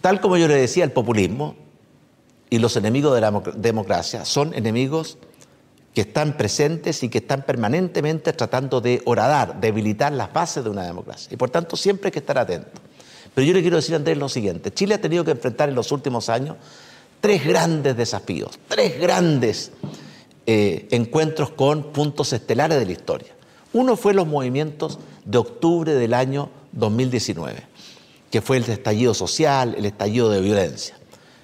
tal 0.00 0.20
como 0.20 0.38
yo 0.38 0.48
le 0.48 0.56
decía, 0.56 0.82
el 0.82 0.90
populismo 0.90 1.54
y 2.50 2.58
los 2.58 2.76
enemigos 2.76 3.14
de 3.14 3.20
la 3.20 3.30
democracia 3.54 4.24
son 4.24 4.52
enemigos 4.52 5.16
que 5.94 6.00
están 6.00 6.36
presentes 6.36 7.04
y 7.04 7.08
que 7.08 7.18
están 7.18 7.42
permanentemente 7.42 8.32
tratando 8.32 8.80
de 8.80 9.02
horadar, 9.04 9.60
debilitar 9.60 10.10
las 10.10 10.32
bases 10.32 10.64
de 10.64 10.70
una 10.70 10.82
democracia. 10.82 11.32
Y 11.32 11.36
por 11.36 11.50
tanto 11.50 11.76
siempre 11.76 12.08
hay 12.08 12.12
que 12.12 12.18
estar 12.18 12.38
atento. 12.38 12.80
Pero 13.36 13.46
yo 13.46 13.54
le 13.54 13.60
quiero 13.60 13.76
decir 13.76 13.94
Andrés 13.94 14.18
lo 14.18 14.28
siguiente, 14.28 14.72
Chile 14.72 14.94
ha 14.94 15.00
tenido 15.00 15.24
que 15.24 15.30
enfrentar 15.30 15.68
en 15.68 15.76
los 15.76 15.92
últimos 15.92 16.28
años 16.28 16.56
tres 17.20 17.44
grandes 17.44 17.96
desafíos, 17.96 18.58
tres 18.68 18.98
grandes 19.00 19.72
eh, 20.46 20.88
encuentros 20.90 21.50
con 21.50 21.92
puntos 21.92 22.32
estelares 22.32 22.78
de 22.78 22.86
la 22.86 22.92
historia. 22.92 23.28
Uno 23.72 23.96
fue 23.96 24.14
los 24.14 24.26
movimientos 24.26 24.98
de 25.24 25.38
octubre 25.38 25.94
del 25.94 26.14
año 26.14 26.50
2019, 26.72 27.62
que 28.30 28.40
fue 28.40 28.56
el 28.56 28.64
estallido 28.64 29.14
social, 29.14 29.74
el 29.76 29.86
estallido 29.86 30.30
de 30.30 30.40
violencia. 30.40 30.96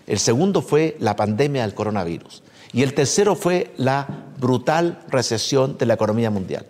El 0.06 0.18
segundo 0.18 0.62
fue 0.62 0.96
la 1.00 1.16
pandemia 1.16 1.62
del 1.62 1.74
coronavirus. 1.74 2.42
Y 2.72 2.82
el 2.82 2.94
tercero 2.94 3.34
fue 3.36 3.72
la 3.76 4.06
brutal 4.38 5.02
recesión 5.08 5.78
de 5.78 5.86
la 5.86 5.94
economía 5.94 6.30
mundial. 6.30 6.66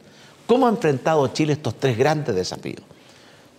¿Cómo 0.46 0.66
ha 0.66 0.70
enfrentado 0.70 1.26
Chile 1.28 1.54
estos 1.54 1.74
tres 1.74 1.98
grandes 1.98 2.34
desafíos? 2.34 2.82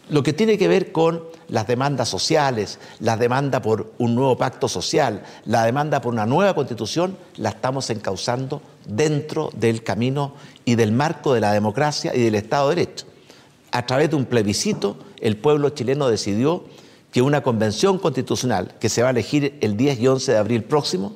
Lo 0.09 0.23
que 0.23 0.31
tiene 0.31 0.57
que 0.57 0.69
ver 0.69 0.93
con 0.93 1.23
las 1.49 1.67
demandas 1.67 2.07
sociales, 2.07 2.79
la 2.99 3.17
demanda 3.17 3.61
por 3.61 3.91
un 3.97 4.15
nuevo 4.15 4.37
pacto 4.37 4.69
social, 4.69 5.23
la 5.45 5.65
demanda 5.65 5.99
por 5.99 6.13
una 6.13 6.25
nueva 6.25 6.53
constitución, 6.53 7.17
la 7.35 7.49
estamos 7.49 7.89
encauzando 7.89 8.61
dentro 8.87 9.49
del 9.53 9.83
camino 9.83 10.33
y 10.63 10.75
del 10.75 10.93
marco 10.93 11.33
de 11.33 11.41
la 11.41 11.51
democracia 11.51 12.15
y 12.15 12.21
del 12.21 12.35
Estado 12.35 12.69
de 12.69 12.75
Derecho. 12.75 13.05
A 13.71 13.85
través 13.85 14.09
de 14.09 14.15
un 14.15 14.25
plebiscito, 14.25 14.97
el 15.19 15.35
pueblo 15.35 15.71
chileno 15.71 16.07
decidió 16.07 16.63
que 17.11 17.21
una 17.21 17.43
convención 17.43 17.99
constitucional 17.99 18.75
que 18.79 18.87
se 18.87 19.01
va 19.01 19.09
a 19.09 19.11
elegir 19.11 19.57
el 19.59 19.75
10 19.75 19.99
y 19.99 20.07
11 20.07 20.31
de 20.31 20.37
abril 20.37 20.63
próximo 20.63 21.13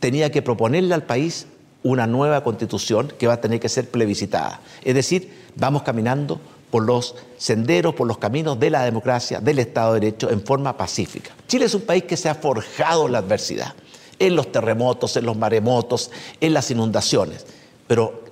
tenía 0.00 0.32
que 0.32 0.42
proponerle 0.42 0.94
al 0.94 1.04
país 1.04 1.46
una 1.84 2.08
nueva 2.08 2.42
constitución 2.42 3.12
que 3.16 3.28
va 3.28 3.34
a 3.34 3.40
tener 3.40 3.60
que 3.60 3.68
ser 3.68 3.88
plebiscitada. 3.88 4.60
Es 4.82 4.94
decir, 4.94 5.30
vamos 5.54 5.82
caminando 5.82 6.40
por 6.70 6.84
los 6.84 7.14
senderos, 7.36 7.94
por 7.94 8.06
los 8.06 8.18
caminos 8.18 8.58
de 8.58 8.70
la 8.70 8.84
democracia, 8.84 9.40
del 9.40 9.58
Estado 9.58 9.94
de 9.94 10.00
Derecho 10.00 10.30
en 10.30 10.42
forma 10.42 10.76
pacífica. 10.76 11.34
Chile 11.46 11.66
es 11.66 11.74
un 11.74 11.82
país 11.82 12.04
que 12.04 12.16
se 12.16 12.28
ha 12.28 12.34
forjado 12.34 13.08
la 13.08 13.18
adversidad, 13.18 13.74
en 14.18 14.34
los 14.36 14.50
terremotos, 14.50 15.16
en 15.16 15.26
los 15.26 15.36
maremotos, 15.36 16.10
en 16.40 16.52
las 16.52 16.70
inundaciones, 16.70 17.46
pero 17.86 18.24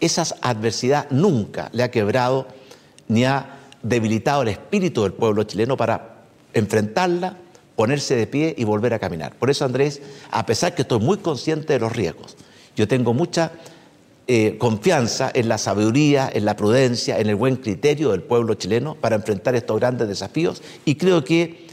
esa 0.00 0.24
adversidad 0.40 1.10
nunca 1.10 1.68
le 1.72 1.82
ha 1.82 1.90
quebrado 1.90 2.46
ni 3.08 3.24
ha 3.24 3.58
debilitado 3.82 4.42
el 4.42 4.48
espíritu 4.48 5.02
del 5.02 5.12
pueblo 5.12 5.42
chileno 5.44 5.76
para 5.76 6.24
enfrentarla 6.54 7.36
ponerse 7.76 8.14
de 8.14 8.26
pie 8.26 8.54
y 8.56 8.64
volver 8.64 8.94
a 8.94 8.98
caminar. 8.98 9.34
Por 9.34 9.50
eso, 9.50 9.64
Andrés, 9.64 10.00
a 10.30 10.46
pesar 10.46 10.74
que 10.74 10.82
estoy 10.82 11.00
muy 11.00 11.18
consciente 11.18 11.72
de 11.72 11.80
los 11.80 11.92
riesgos, 11.92 12.36
yo 12.76 12.86
tengo 12.86 13.12
mucha 13.14 13.52
eh, 14.28 14.56
confianza 14.58 15.30
en 15.34 15.48
la 15.48 15.58
sabiduría, 15.58 16.30
en 16.32 16.44
la 16.44 16.54
prudencia, 16.54 17.18
en 17.18 17.28
el 17.28 17.34
buen 17.34 17.56
criterio 17.56 18.12
del 18.12 18.22
pueblo 18.22 18.54
chileno 18.54 18.94
para 18.94 19.16
enfrentar 19.16 19.54
estos 19.56 19.80
grandes 19.80 20.06
desafíos 20.06 20.62
y 20.84 20.94
creo 20.94 21.24
que 21.24 21.66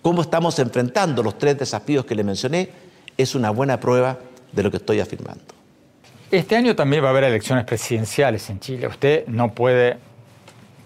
cómo 0.00 0.22
estamos 0.22 0.58
enfrentando 0.58 1.22
los 1.22 1.36
tres 1.36 1.58
desafíos 1.58 2.06
que 2.06 2.14
le 2.14 2.24
mencioné 2.24 2.70
es 3.18 3.34
una 3.34 3.50
buena 3.50 3.80
prueba 3.80 4.18
de 4.52 4.62
lo 4.62 4.70
que 4.70 4.78
estoy 4.78 5.00
afirmando. 5.00 5.44
Este 6.30 6.56
año 6.56 6.74
también 6.74 7.02
va 7.02 7.08
a 7.08 7.10
haber 7.10 7.24
elecciones 7.24 7.64
presidenciales 7.64 8.48
en 8.50 8.60
Chile. 8.60 8.86
Usted 8.86 9.26
no 9.26 9.52
puede 9.52 9.98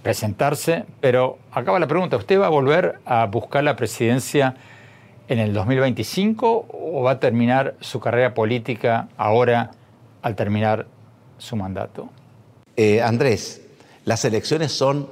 presentarse, 0.03 0.85
pero 1.01 1.39
acaba 1.53 1.79
la 1.79 1.87
pregunta, 1.87 2.17
¿usted 2.17 2.41
va 2.41 2.47
a 2.47 2.51
volver 2.51 2.99
a 3.07 3.27
buscar 3.27 3.63
la 3.63 3.77
presidencia 3.77 4.57
en 5.29 5.39
el 5.39 5.55
2025 5.55 6.67
o 6.71 7.03
va 7.03 7.13
a 7.13 7.21
terminar 7.21 7.75
su 7.81 8.01
carrera 8.01 8.35
política 8.35 9.09
ahora 9.17 9.71
al 10.23 10.35
terminar 10.35 10.87
su 11.39 11.57
mandato? 11.57 12.11
Eh, 12.77 13.03
Andrés, 13.03 13.63
las 14.05 14.25
elecciones 14.25 14.73
son 14.73 15.09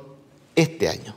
este 0.57 0.89
año. 0.89 1.15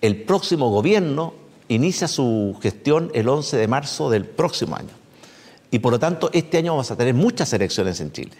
El 0.00 0.22
próximo 0.22 0.70
gobierno 0.70 1.34
inicia 1.68 2.08
su 2.08 2.58
gestión 2.62 3.10
el 3.14 3.28
11 3.28 3.56
de 3.56 3.68
marzo 3.68 4.10
del 4.10 4.24
próximo 4.24 4.76
año. 4.76 5.00
Y 5.70 5.78
por 5.78 5.92
lo 5.92 5.98
tanto, 5.98 6.30
este 6.32 6.58
año 6.58 6.72
vamos 6.72 6.90
a 6.90 6.96
tener 6.96 7.14
muchas 7.14 7.52
elecciones 7.52 8.00
en 8.00 8.12
Chile. 8.12 8.32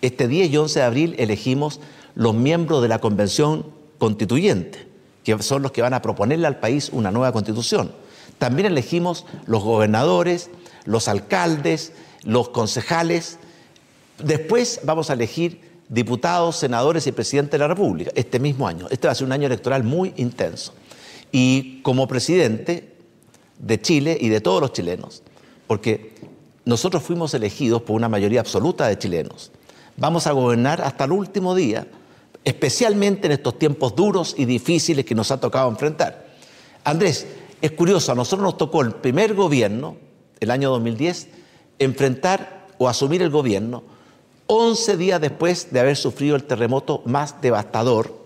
Este 0.00 0.28
10 0.28 0.50
y 0.50 0.56
11 0.56 0.78
de 0.78 0.84
abril 0.84 1.14
elegimos 1.18 1.80
los 2.14 2.34
miembros 2.34 2.82
de 2.82 2.88
la 2.88 3.00
Convención 3.00 3.66
Constituyente, 3.98 4.86
que 5.24 5.42
son 5.42 5.62
los 5.62 5.72
que 5.72 5.82
van 5.82 5.92
a 5.92 6.02
proponerle 6.02 6.46
al 6.46 6.60
país 6.60 6.90
una 6.92 7.10
nueva 7.10 7.32
constitución. 7.32 7.92
También 8.38 8.66
elegimos 8.66 9.26
los 9.46 9.64
gobernadores, 9.64 10.50
los 10.84 11.08
alcaldes, 11.08 11.92
los 12.22 12.48
concejales. 12.50 13.38
Después 14.22 14.80
vamos 14.82 15.10
a 15.10 15.12
elegir 15.12 15.60
diputados, 15.88 16.56
senadores 16.56 17.06
y 17.06 17.12
presidente 17.12 17.52
de 17.52 17.58
la 17.58 17.68
República 17.68 18.10
este 18.14 18.38
mismo 18.38 18.66
año. 18.66 18.86
Este 18.90 19.06
va 19.06 19.12
a 19.12 19.14
ser 19.14 19.26
un 19.26 19.32
año 19.32 19.46
electoral 19.46 19.84
muy 19.84 20.12
intenso. 20.16 20.74
Y 21.30 21.80
como 21.82 22.08
presidente 22.08 22.94
de 23.58 23.80
Chile 23.80 24.16
y 24.20 24.28
de 24.28 24.40
todos 24.40 24.60
los 24.60 24.72
chilenos, 24.72 25.22
porque 25.66 26.14
nosotros 26.64 27.02
fuimos 27.02 27.32
elegidos 27.34 27.82
por 27.82 27.96
una 27.96 28.08
mayoría 28.08 28.40
absoluta 28.40 28.86
de 28.86 28.98
chilenos, 28.98 29.52
vamos 29.96 30.26
a 30.26 30.32
gobernar 30.32 30.82
hasta 30.82 31.04
el 31.04 31.12
último 31.12 31.54
día, 31.54 31.86
especialmente 32.44 33.26
en 33.26 33.32
estos 33.32 33.58
tiempos 33.58 33.94
duros 33.94 34.34
y 34.36 34.44
difíciles 34.44 35.04
que 35.04 35.14
nos 35.14 35.30
ha 35.30 35.40
tocado 35.40 35.68
enfrentar. 35.68 36.28
Andrés, 36.84 37.26
es 37.60 37.72
curioso, 37.72 38.12
a 38.12 38.14
nosotros 38.14 38.44
nos 38.44 38.56
tocó 38.56 38.82
el 38.82 38.92
primer 38.92 39.34
gobierno, 39.34 39.96
el 40.40 40.50
año 40.50 40.70
2010, 40.70 41.28
enfrentar 41.78 42.66
o 42.78 42.88
asumir 42.88 43.22
el 43.22 43.30
gobierno 43.30 43.97
11 44.48 44.96
días 44.96 45.20
después 45.20 45.70
de 45.70 45.80
haber 45.80 45.96
sufrido 45.96 46.34
el 46.34 46.44
terremoto 46.44 47.02
más 47.04 47.40
devastador 47.40 48.18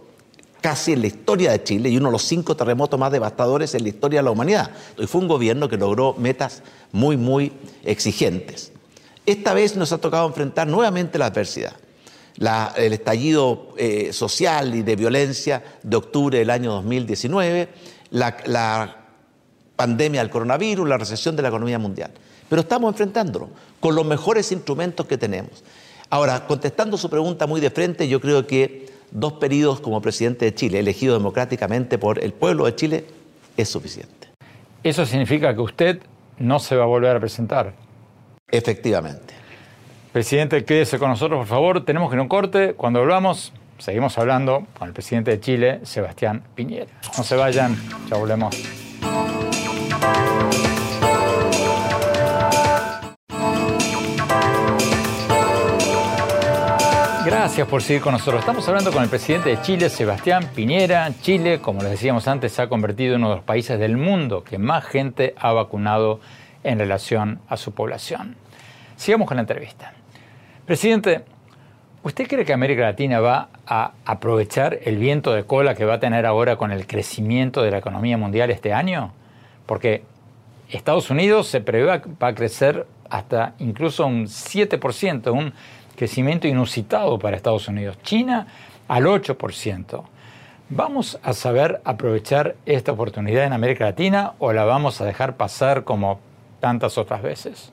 casi 0.60 0.92
en 0.92 1.00
la 1.00 1.08
historia 1.08 1.50
de 1.50 1.62
Chile 1.64 1.90
y 1.90 1.96
uno 1.96 2.06
de 2.06 2.12
los 2.12 2.22
cinco 2.22 2.56
terremotos 2.56 2.98
más 2.98 3.10
devastadores 3.10 3.74
en 3.74 3.82
la 3.82 3.88
historia 3.88 4.20
de 4.20 4.22
la 4.22 4.30
humanidad. 4.30 4.70
Y 4.96 5.06
fue 5.06 5.20
un 5.20 5.26
gobierno 5.26 5.68
que 5.68 5.76
logró 5.76 6.14
metas 6.14 6.62
muy, 6.92 7.16
muy 7.16 7.52
exigentes. 7.84 8.70
Esta 9.26 9.52
vez 9.52 9.76
nos 9.76 9.90
ha 9.92 9.98
tocado 9.98 10.26
enfrentar 10.28 10.68
nuevamente 10.68 11.18
la 11.18 11.26
adversidad. 11.26 11.74
el 12.76 12.92
estallido 12.92 13.74
eh, 13.76 14.12
social 14.12 14.74
y 14.76 14.82
de 14.82 14.96
violencia 14.96 15.62
de 15.82 15.96
octubre 15.96 16.38
del 16.38 16.50
año 16.50 16.72
2019, 16.72 17.68
la, 18.10 18.36
la 18.46 18.96
pandemia 19.74 20.20
del 20.20 20.30
coronavirus, 20.30 20.88
la 20.88 20.98
recesión 20.98 21.34
de 21.34 21.42
la 21.42 21.48
economía 21.48 21.80
mundial. 21.80 22.12
Pero 22.48 22.62
estamos 22.62 22.92
enfrentándolo 22.92 23.48
con 23.80 23.96
los 23.96 24.06
mejores 24.06 24.52
instrumentos 24.52 25.06
que 25.06 25.18
tenemos. 25.18 25.64
Ahora, 26.12 26.46
contestando 26.46 26.98
su 26.98 27.08
pregunta 27.08 27.46
muy 27.46 27.58
de 27.58 27.70
frente, 27.70 28.06
yo 28.06 28.20
creo 28.20 28.46
que 28.46 28.84
dos 29.12 29.32
periodos 29.32 29.80
como 29.80 30.02
presidente 30.02 30.44
de 30.44 30.54
Chile, 30.54 30.80
elegido 30.80 31.16
democráticamente 31.16 31.96
por 31.96 32.22
el 32.22 32.34
pueblo 32.34 32.66
de 32.66 32.76
Chile, 32.76 33.06
es 33.56 33.70
suficiente. 33.70 34.28
¿Eso 34.82 35.06
significa 35.06 35.54
que 35.54 35.62
usted 35.62 36.02
no 36.36 36.58
se 36.58 36.76
va 36.76 36.84
a 36.84 36.86
volver 36.86 37.16
a 37.16 37.18
presentar? 37.18 37.72
Efectivamente. 38.50 39.32
Presidente, 40.12 40.62
quédese 40.66 40.98
con 40.98 41.08
nosotros, 41.08 41.38
por 41.38 41.46
favor. 41.46 41.82
Tenemos 41.86 42.10
que 42.10 42.16
ir 42.16 42.18
a 42.18 42.22
un 42.24 42.28
corte. 42.28 42.74
Cuando 42.74 43.00
volvamos, 43.00 43.54
seguimos 43.78 44.18
hablando 44.18 44.66
con 44.78 44.88
el 44.88 44.92
presidente 44.92 45.30
de 45.30 45.40
Chile, 45.40 45.80
Sebastián 45.84 46.42
Piñera. 46.54 46.92
No 47.16 47.24
se 47.24 47.36
vayan, 47.36 47.74
ya 48.10 48.18
volvemos. 48.18 48.54
Gracias 57.52 57.68
por 57.68 57.82
seguir 57.82 58.00
con 58.00 58.12
nosotros. 58.12 58.40
Estamos 58.40 58.66
hablando 58.66 58.90
con 58.90 59.02
el 59.02 59.10
presidente 59.10 59.50
de 59.50 59.60
Chile, 59.60 59.90
Sebastián 59.90 60.48
Piñera. 60.54 61.12
Chile, 61.20 61.60
como 61.60 61.82
les 61.82 61.90
decíamos 61.90 62.26
antes, 62.26 62.50
se 62.50 62.62
ha 62.62 62.68
convertido 62.70 63.14
en 63.14 63.20
uno 63.20 63.28
de 63.28 63.36
los 63.36 63.44
países 63.44 63.78
del 63.78 63.98
mundo 63.98 64.42
que 64.42 64.56
más 64.56 64.86
gente 64.86 65.34
ha 65.38 65.52
vacunado 65.52 66.18
en 66.64 66.78
relación 66.78 67.40
a 67.50 67.58
su 67.58 67.72
población. 67.72 68.36
Sigamos 68.96 69.28
con 69.28 69.36
la 69.36 69.42
entrevista. 69.42 69.92
Presidente, 70.64 71.26
¿usted 72.02 72.26
cree 72.26 72.46
que 72.46 72.54
América 72.54 72.84
Latina 72.84 73.20
va 73.20 73.50
a 73.66 73.92
aprovechar 74.06 74.78
el 74.84 74.96
viento 74.96 75.34
de 75.34 75.44
cola 75.44 75.74
que 75.74 75.84
va 75.84 75.96
a 75.96 76.00
tener 76.00 76.24
ahora 76.24 76.56
con 76.56 76.72
el 76.72 76.86
crecimiento 76.86 77.62
de 77.62 77.70
la 77.70 77.76
economía 77.76 78.16
mundial 78.16 78.50
este 78.50 78.72
año? 78.72 79.12
Porque 79.66 80.04
Estados 80.70 81.10
Unidos 81.10 81.48
se 81.48 81.60
prevé 81.60 81.84
va 81.84 82.28
a 82.28 82.34
crecer 82.34 82.86
hasta 83.10 83.52
incluso 83.58 84.06
un 84.06 84.24
7%, 84.24 85.30
un 85.30 85.52
crecimiento 86.02 86.48
inusitado 86.48 87.16
para 87.16 87.36
Estados 87.36 87.68
Unidos. 87.68 87.96
China 88.02 88.48
al 88.88 89.04
8%. 89.04 90.02
¿Vamos 90.68 91.20
a 91.22 91.32
saber 91.32 91.80
aprovechar 91.84 92.56
esta 92.66 92.90
oportunidad 92.90 93.44
en 93.44 93.52
América 93.52 93.84
Latina 93.84 94.32
o 94.40 94.52
la 94.52 94.64
vamos 94.64 95.00
a 95.00 95.04
dejar 95.04 95.36
pasar 95.36 95.84
como 95.84 96.18
tantas 96.58 96.98
otras 96.98 97.22
veces? 97.22 97.70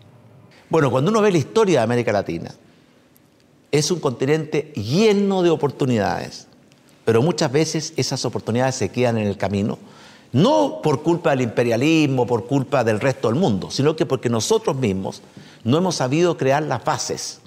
Bueno, 0.70 0.92
cuando 0.92 1.10
uno 1.10 1.24
ve 1.24 1.32
la 1.32 1.40
historia 1.40 1.80
de 1.80 1.84
América 1.86 2.12
Latina, 2.12 2.52
es 3.72 3.90
un 3.90 4.00
continente 4.00 4.74
lleno 4.76 5.42
de 5.42 5.50
oportunidades, 5.50 6.48
pero 7.06 7.24
muchas 7.24 7.52
veces 7.52 7.94
esas 7.98 8.24
oportunidades 8.26 8.76
se 8.76 8.90
quedan 8.90 9.18
en 9.18 9.26
el 9.26 9.38
camino, 9.38 9.80
no 10.34 10.82
por 10.84 11.02
culpa 11.02 11.32
del 11.32 11.42
imperialismo, 11.42 12.28
por 12.28 12.46
culpa 12.46 12.84
del 12.84 13.00
resto 13.00 13.30
del 13.30 13.40
mundo, 13.40 13.72
sino 13.72 13.96
que 13.96 14.06
porque 14.06 14.30
nosotros 14.30 14.76
mismos 14.76 15.24
no 15.64 15.80
hemos 15.80 15.96
sabido 15.96 16.38
crear 16.38 16.62
las 16.62 16.86
bases 16.86 17.42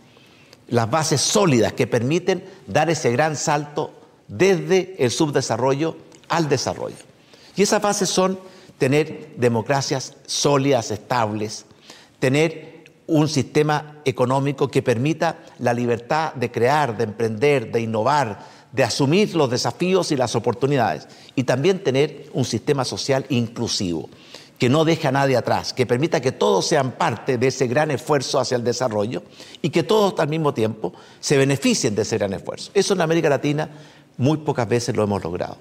las 0.72 0.90
bases 0.90 1.20
sólidas 1.20 1.74
que 1.74 1.86
permiten 1.86 2.42
dar 2.66 2.88
ese 2.88 3.12
gran 3.12 3.36
salto 3.36 3.92
desde 4.26 4.96
el 4.98 5.10
subdesarrollo 5.10 5.98
al 6.30 6.48
desarrollo. 6.48 6.96
Y 7.54 7.62
esas 7.62 7.82
bases 7.82 8.08
son 8.08 8.38
tener 8.78 9.34
democracias 9.36 10.14
sólidas, 10.24 10.90
estables, 10.90 11.66
tener 12.18 12.84
un 13.06 13.28
sistema 13.28 13.98
económico 14.06 14.68
que 14.68 14.80
permita 14.80 15.40
la 15.58 15.74
libertad 15.74 16.32
de 16.32 16.50
crear, 16.50 16.96
de 16.96 17.04
emprender, 17.04 17.70
de 17.70 17.82
innovar, 17.82 18.38
de 18.72 18.82
asumir 18.82 19.34
los 19.36 19.50
desafíos 19.50 20.10
y 20.10 20.16
las 20.16 20.34
oportunidades, 20.34 21.06
y 21.36 21.44
también 21.44 21.84
tener 21.84 22.30
un 22.32 22.46
sistema 22.46 22.86
social 22.86 23.26
inclusivo 23.28 24.08
que 24.62 24.68
no 24.68 24.84
deje 24.84 25.08
a 25.08 25.10
nadie 25.10 25.36
atrás, 25.36 25.72
que 25.72 25.86
permita 25.86 26.20
que 26.20 26.30
todos 26.30 26.68
sean 26.68 26.92
parte 26.92 27.36
de 27.36 27.48
ese 27.48 27.66
gran 27.66 27.90
esfuerzo 27.90 28.38
hacia 28.38 28.54
el 28.54 28.62
desarrollo 28.62 29.24
y 29.60 29.70
que 29.70 29.82
todos 29.82 30.14
al 30.20 30.28
mismo 30.28 30.54
tiempo 30.54 30.92
se 31.18 31.36
beneficien 31.36 31.96
de 31.96 32.02
ese 32.02 32.16
gran 32.16 32.32
esfuerzo. 32.32 32.70
Eso 32.72 32.94
en 32.94 33.00
América 33.00 33.28
Latina 33.28 33.68
muy 34.18 34.36
pocas 34.36 34.68
veces 34.68 34.94
lo 34.94 35.02
hemos 35.02 35.20
logrado. 35.24 35.56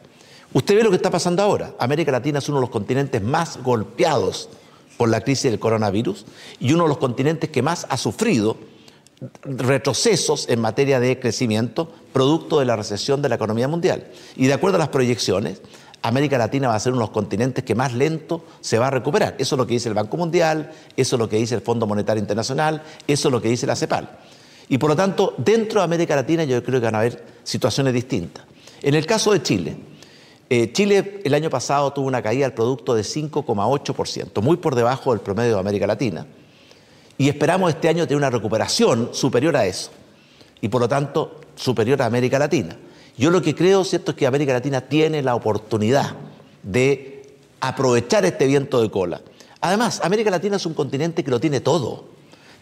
Usted 0.53 0.75
ve 0.75 0.83
lo 0.83 0.91
que 0.91 0.97
está 0.97 1.09
pasando 1.09 1.41
ahora. 1.41 1.73
América 1.79 2.11
Latina 2.11 2.37
es 2.37 2.47
uno 2.47 2.59
de 2.59 2.61
los 2.61 2.69
continentes 2.69 3.23
más 3.23 3.57
golpeados 3.63 4.49
por 4.97 5.09
la 5.09 5.21
crisis 5.21 5.49
del 5.49 5.59
coronavirus 5.59 6.27
y 6.59 6.71
uno 6.71 6.83
de 6.83 6.89
los 6.89 6.99
continentes 6.99 7.49
que 7.49 7.63
más 7.63 7.87
ha 7.89 7.97
sufrido 7.97 8.55
retrocesos 9.43 10.47
en 10.47 10.61
materia 10.61 10.99
de 10.99 11.19
crecimiento 11.19 11.91
producto 12.13 12.59
de 12.59 12.65
la 12.65 12.75
recesión 12.75 13.23
de 13.23 13.29
la 13.29 13.35
economía 13.35 13.67
mundial. 13.67 14.11
Y 14.35 14.45
de 14.45 14.53
acuerdo 14.53 14.75
a 14.75 14.79
las 14.79 14.89
proyecciones, 14.89 15.63
América 16.03 16.37
Latina 16.37 16.67
va 16.67 16.75
a 16.75 16.79
ser 16.79 16.93
uno 16.93 17.01
de 17.01 17.07
los 17.07 17.13
continentes 17.13 17.63
que 17.63 17.75
más 17.75 17.93
lento 17.93 18.43
se 18.59 18.79
va 18.79 18.87
a 18.87 18.89
recuperar. 18.89 19.35
Eso 19.37 19.55
es 19.55 19.57
lo 19.57 19.67
que 19.67 19.73
dice 19.73 19.89
el 19.89 19.95
Banco 19.95 20.17
Mundial, 20.17 20.71
eso 20.97 21.15
es 21.15 21.19
lo 21.19 21.29
que 21.29 21.37
dice 21.37 21.55
el 21.55 21.61
Fondo 21.61 21.85
Monetario 21.85 22.19
Internacional, 22.19 22.81
eso 23.07 23.27
es 23.27 23.31
lo 23.31 23.41
que 23.41 23.49
dice 23.49 23.67
la 23.67 23.75
CEPAL. 23.75 24.09
Y 24.69 24.77
por 24.77 24.89
lo 24.89 24.95
tanto, 24.95 25.35
dentro 25.37 25.81
de 25.81 25.85
América 25.85 26.15
Latina 26.15 26.43
yo 26.43 26.63
creo 26.63 26.79
que 26.79 26.85
van 26.85 26.95
a 26.95 26.99
haber 26.99 27.23
situaciones 27.43 27.93
distintas. 27.93 28.45
En 28.81 28.95
el 28.95 29.05
caso 29.05 29.31
de 29.31 29.43
Chile, 29.43 29.75
eh, 30.49 30.71
Chile 30.71 31.21
el 31.23 31.33
año 31.33 31.49
pasado 31.49 31.93
tuvo 31.93 32.07
una 32.07 32.21
caída 32.21 32.45
del 32.45 32.53
producto 32.53 32.95
de 32.95 33.03
5,8%, 33.03 34.41
muy 34.41 34.57
por 34.57 34.75
debajo 34.75 35.11
del 35.11 35.21
promedio 35.21 35.53
de 35.53 35.59
América 35.59 35.85
Latina. 35.85 36.25
Y 37.17 37.29
esperamos 37.29 37.69
este 37.69 37.89
año 37.89 38.05
tener 38.05 38.17
una 38.17 38.31
recuperación 38.31 39.09
superior 39.13 39.55
a 39.55 39.65
eso. 39.65 39.91
Y 40.61 40.69
por 40.69 40.81
lo 40.81 40.89
tanto, 40.89 41.39
superior 41.55 42.01
a 42.01 42.05
América 42.05 42.39
Latina. 42.39 42.75
Yo 43.21 43.29
lo 43.29 43.43
que 43.43 43.53
creo, 43.53 43.83
¿cierto?, 43.83 44.11
es 44.11 44.17
que 44.17 44.25
América 44.25 44.51
Latina 44.51 44.81
tiene 44.81 45.21
la 45.21 45.35
oportunidad 45.35 46.15
de 46.63 47.37
aprovechar 47.59 48.25
este 48.25 48.47
viento 48.47 48.81
de 48.81 48.89
cola. 48.89 49.21
Además, 49.59 50.01
América 50.03 50.31
Latina 50.31 50.55
es 50.55 50.65
un 50.65 50.73
continente 50.73 51.23
que 51.23 51.29
lo 51.29 51.39
tiene 51.39 51.61
todo. 51.61 52.05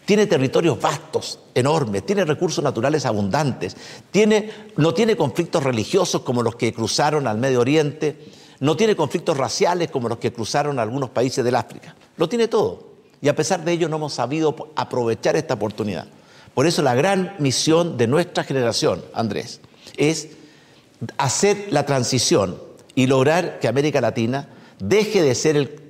Tiene 0.04 0.26
territorios 0.26 0.78
vastos, 0.78 1.38
enormes, 1.54 2.04
tiene 2.04 2.26
recursos 2.26 2.62
naturales 2.62 3.06
abundantes, 3.06 3.74
tiene, 4.10 4.50
no 4.76 4.92
tiene 4.92 5.16
conflictos 5.16 5.62
religiosos 5.62 6.20
como 6.20 6.42
los 6.42 6.56
que 6.56 6.74
cruzaron 6.74 7.26
al 7.26 7.38
Medio 7.38 7.60
Oriente, 7.60 8.18
no 8.58 8.76
tiene 8.76 8.94
conflictos 8.94 9.38
raciales 9.38 9.90
como 9.90 10.10
los 10.10 10.18
que 10.18 10.30
cruzaron 10.30 10.78
algunos 10.78 11.08
países 11.08 11.42
del 11.42 11.56
África. 11.56 11.96
Lo 12.18 12.28
tiene 12.28 12.48
todo. 12.48 12.86
Y 13.22 13.28
a 13.28 13.34
pesar 13.34 13.64
de 13.64 13.72
ello 13.72 13.88
no 13.88 13.96
hemos 13.96 14.12
sabido 14.12 14.54
aprovechar 14.76 15.36
esta 15.36 15.54
oportunidad. 15.54 16.06
Por 16.52 16.66
eso 16.66 16.82
la 16.82 16.94
gran 16.94 17.34
misión 17.38 17.96
de 17.96 18.06
nuestra 18.06 18.44
generación, 18.44 19.02
Andrés, 19.14 19.62
es 19.96 20.39
hacer 21.18 21.66
la 21.70 21.86
transición 21.86 22.60
y 22.94 23.06
lograr 23.06 23.58
que 23.58 23.68
América 23.68 24.00
Latina 24.00 24.48
deje 24.78 25.22
de 25.22 25.34
ser 25.34 25.56
el 25.56 25.80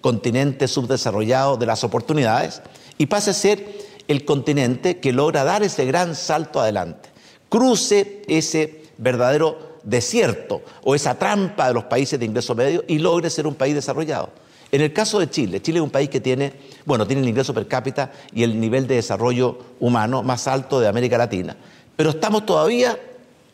continente 0.00 0.68
subdesarrollado 0.68 1.56
de 1.56 1.66
las 1.66 1.84
oportunidades 1.84 2.62
y 2.98 3.06
pase 3.06 3.30
a 3.30 3.34
ser 3.34 3.66
el 4.08 4.24
continente 4.24 4.98
que 4.98 5.12
logra 5.12 5.44
dar 5.44 5.62
ese 5.62 5.84
gran 5.84 6.14
salto 6.14 6.60
adelante, 6.60 7.08
cruce 7.48 8.22
ese 8.28 8.84
verdadero 8.98 9.78
desierto 9.82 10.62
o 10.84 10.94
esa 10.94 11.18
trampa 11.18 11.68
de 11.68 11.74
los 11.74 11.84
países 11.84 12.18
de 12.18 12.26
ingreso 12.26 12.54
medio 12.54 12.84
y 12.86 12.98
logre 12.98 13.30
ser 13.30 13.46
un 13.46 13.54
país 13.54 13.74
desarrollado. 13.74 14.30
En 14.72 14.80
el 14.80 14.92
caso 14.92 15.20
de 15.20 15.30
Chile, 15.30 15.62
Chile 15.62 15.78
es 15.78 15.82
un 15.82 15.90
país 15.90 16.08
que 16.08 16.20
tiene, 16.20 16.52
bueno, 16.84 17.06
tiene 17.06 17.22
el 17.22 17.28
ingreso 17.28 17.54
per 17.54 17.68
cápita 17.68 18.12
y 18.32 18.42
el 18.42 18.60
nivel 18.60 18.86
de 18.86 18.96
desarrollo 18.96 19.58
humano 19.80 20.22
más 20.22 20.48
alto 20.48 20.80
de 20.80 20.88
América 20.88 21.16
Latina, 21.16 21.56
pero 21.96 22.10
estamos 22.10 22.44
todavía 22.46 22.98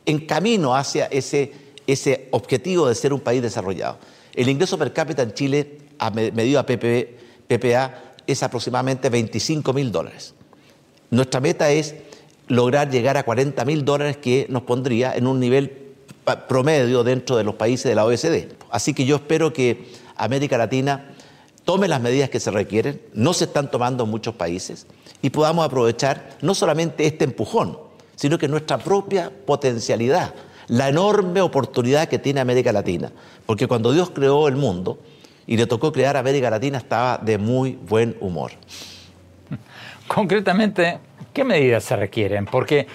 en 0.07 0.27
camino 0.27 0.75
hacia 0.75 1.07
ese, 1.07 1.53
ese 1.87 2.29
objetivo 2.31 2.89
de 2.89 2.95
ser 2.95 3.13
un 3.13 3.21
país 3.21 3.43
desarrollado. 3.43 3.99
El 4.35 4.49
ingreso 4.49 4.79
per 4.79 4.93
cápita 4.93 5.23
en 5.23 5.35
Chile, 5.35 5.79
a 5.99 6.11
medido 6.11 6.59
a 6.59 6.67
PPA, 6.67 8.15
es 8.27 8.43
aproximadamente 8.43 9.09
25 9.09 9.73
mil 9.73 9.93
dólares. 9.93 10.35
Nuestra 11.11 11.41
meta 11.41 11.71
es 11.71 11.95
lograr 12.49 12.91
llegar 12.91 13.17
a 13.17 13.25
40 13.25 13.65
mil 13.65 13.85
dólares 13.85 14.17
que 14.17 14.47
nos 14.49 14.63
pondría 14.63 15.15
en 15.15 15.27
un 15.27 15.41
nivel 15.41 15.95
promedio 16.49 17.05
dentro 17.05 17.37
de 17.37 17.45
los 17.45 17.57
países 17.57 17.85
de 17.85 17.95
la 17.95 18.05
OECD. 18.05 18.49
Así 18.71 18.95
que 18.95 19.05
yo 19.05 19.17
espero 19.17 19.53
que 19.53 19.87
América 20.17 20.57
Latina 20.57 21.15
tome 21.65 21.89
las 21.89 22.01
medidas 22.01 22.31
que 22.31 22.41
se 22.41 22.51
requieren, 22.51 23.01
no 23.13 23.35
se 23.35 23.45
están 23.45 23.71
tomando 23.71 24.05
en 24.05 24.11
muchos 24.11 24.35
países, 24.35 24.87
y 25.21 25.31
podamos 25.31 25.65
aprovechar 25.65 26.37
no 26.43 26.55
solamente 26.55 27.07
este 27.07 27.25
empujón, 27.25 27.79
sino 28.17 28.39
que 28.39 28.49
nuestra 28.49 28.79
propia 28.79 29.31
potencialidad, 29.47 30.35
la 30.69 30.89
enorme 30.89 31.41
oportunidad 31.41 32.09
que 32.09 32.19
tiene 32.19 32.41
América 32.41 32.73
Latina. 32.73 33.11
Porque 33.47 33.67
cuando 33.67 33.93
Dios 33.93 34.11
creó 34.11 34.49
el 34.49 34.57
mundo 34.57 34.99
y 35.47 35.57
le 35.57 35.67
tocó 35.67 35.93
crear 35.93 36.17
América 36.17 36.51
Latina, 36.51 36.79
estaba 36.79 37.19
de 37.19 37.39
muy 37.39 37.73
buen 37.73 38.17
humor. 38.21 38.53
Concretamente, 40.07 40.99
¿qué 41.33 41.45
medidas 41.45 41.85
se 41.85 41.97
requieren? 41.97 42.47
Porque 42.47 42.87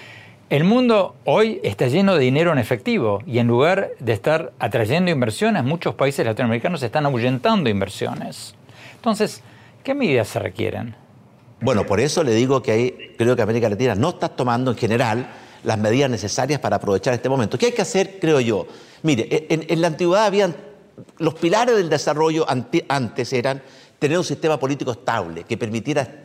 el 0.50 0.64
mundo 0.64 1.16
hoy 1.24 1.60
está 1.62 1.88
lleno 1.88 2.14
de 2.14 2.24
dinero 2.24 2.52
en 2.52 2.58
efectivo 2.58 3.22
y 3.26 3.38
en 3.38 3.46
lugar 3.46 3.90
de 3.98 4.14
estar 4.14 4.52
atrayendo 4.58 5.10
inversiones, 5.10 5.62
muchos 5.62 5.94
países 5.94 6.24
latinoamericanos 6.24 6.82
están 6.82 7.04
ahuyentando 7.04 7.68
inversiones. 7.68 8.54
Entonces, 8.94 9.42
¿qué 9.84 9.94
medidas 9.94 10.28
se 10.28 10.38
requieren? 10.38 10.96
Bueno, 11.60 11.84
por 11.84 12.00
eso 12.00 12.22
le 12.22 12.34
digo 12.34 12.62
que 12.62 13.14
creo 13.18 13.34
que 13.34 13.42
América 13.42 13.68
Latina 13.68 13.94
no 13.94 14.10
está 14.10 14.28
tomando 14.28 14.70
en 14.70 14.76
general 14.76 15.28
las 15.64 15.78
medidas 15.78 16.08
necesarias 16.08 16.60
para 16.60 16.76
aprovechar 16.76 17.14
este 17.14 17.28
momento. 17.28 17.58
¿Qué 17.58 17.66
hay 17.66 17.72
que 17.72 17.82
hacer, 17.82 18.18
creo 18.20 18.40
yo? 18.40 18.66
Mire, 19.02 19.46
en, 19.48 19.80
la 19.80 19.88
antigüedad 19.88 20.26
habían 20.26 20.54
los 21.18 21.34
pilares 21.34 21.76
del 21.76 21.88
desarrollo 21.88 22.46
antes 22.48 23.32
eran 23.32 23.62
tener 23.98 24.18
un 24.18 24.24
sistema 24.24 24.58
político 24.58 24.92
estable 24.92 25.44
que 25.44 25.56
permitiera 25.56 26.24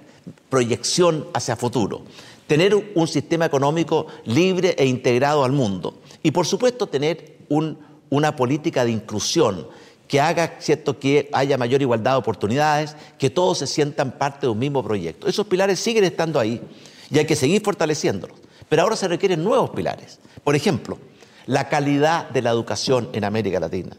proyección 0.50 1.28
hacia 1.34 1.56
futuro, 1.56 2.04
tener 2.48 2.76
un 2.96 3.08
sistema 3.08 3.46
económico 3.46 4.08
libre 4.26 4.76
e 4.78 4.86
integrado 4.86 5.44
al 5.44 5.52
mundo 5.52 6.00
y 6.22 6.32
por 6.32 6.46
supuesto 6.46 6.88
tener 6.88 7.38
una 7.50 8.36
política 8.36 8.86
de 8.86 8.92
inclusión 8.92 9.68
que 10.08 10.22
haga 10.22 10.58
cierto 10.60 11.00
que 11.00 11.30
haya 11.34 11.58
mayor 11.58 11.82
igualdad 11.82 12.12
de 12.12 12.18
oportunidades, 12.18 12.96
que 13.18 13.30
todos 13.30 13.60
se 13.60 13.68
sientan 13.68 14.12
parte 14.12 14.46
de 14.46 14.52
un 14.52 14.60
mismo 14.60 14.84
proyecto. 14.84 15.28
Esos 15.28 15.48
pilares 15.48 15.80
siguen 15.80 16.04
estando 16.04 16.40
ahí 16.40 16.62
y 17.10 17.18
hay 17.18 17.26
que 17.26 17.36
seguir 17.36 17.62
fortaleciéndolos. 17.62 18.38
pero 18.70 18.84
ahora 18.84 18.96
se 18.96 19.08
requieren 19.08 19.44
nuevos 19.44 19.70
pilares. 19.72 20.20
Por 20.44 20.56
ejemplo, 20.56 20.98
la 21.46 21.70
calidad 21.70 22.30
de 22.30 22.42
la 22.42 22.50
educación 22.50 23.10
en 23.14 23.24
América 23.24 23.60
Latina 23.60 23.96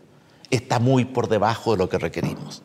está 0.51 0.79
muy 0.79 1.05
por 1.05 1.29
debajo 1.29 1.73
de 1.73 1.79
lo 1.79 1.89
que 1.89 1.99
requerimos. 1.99 2.63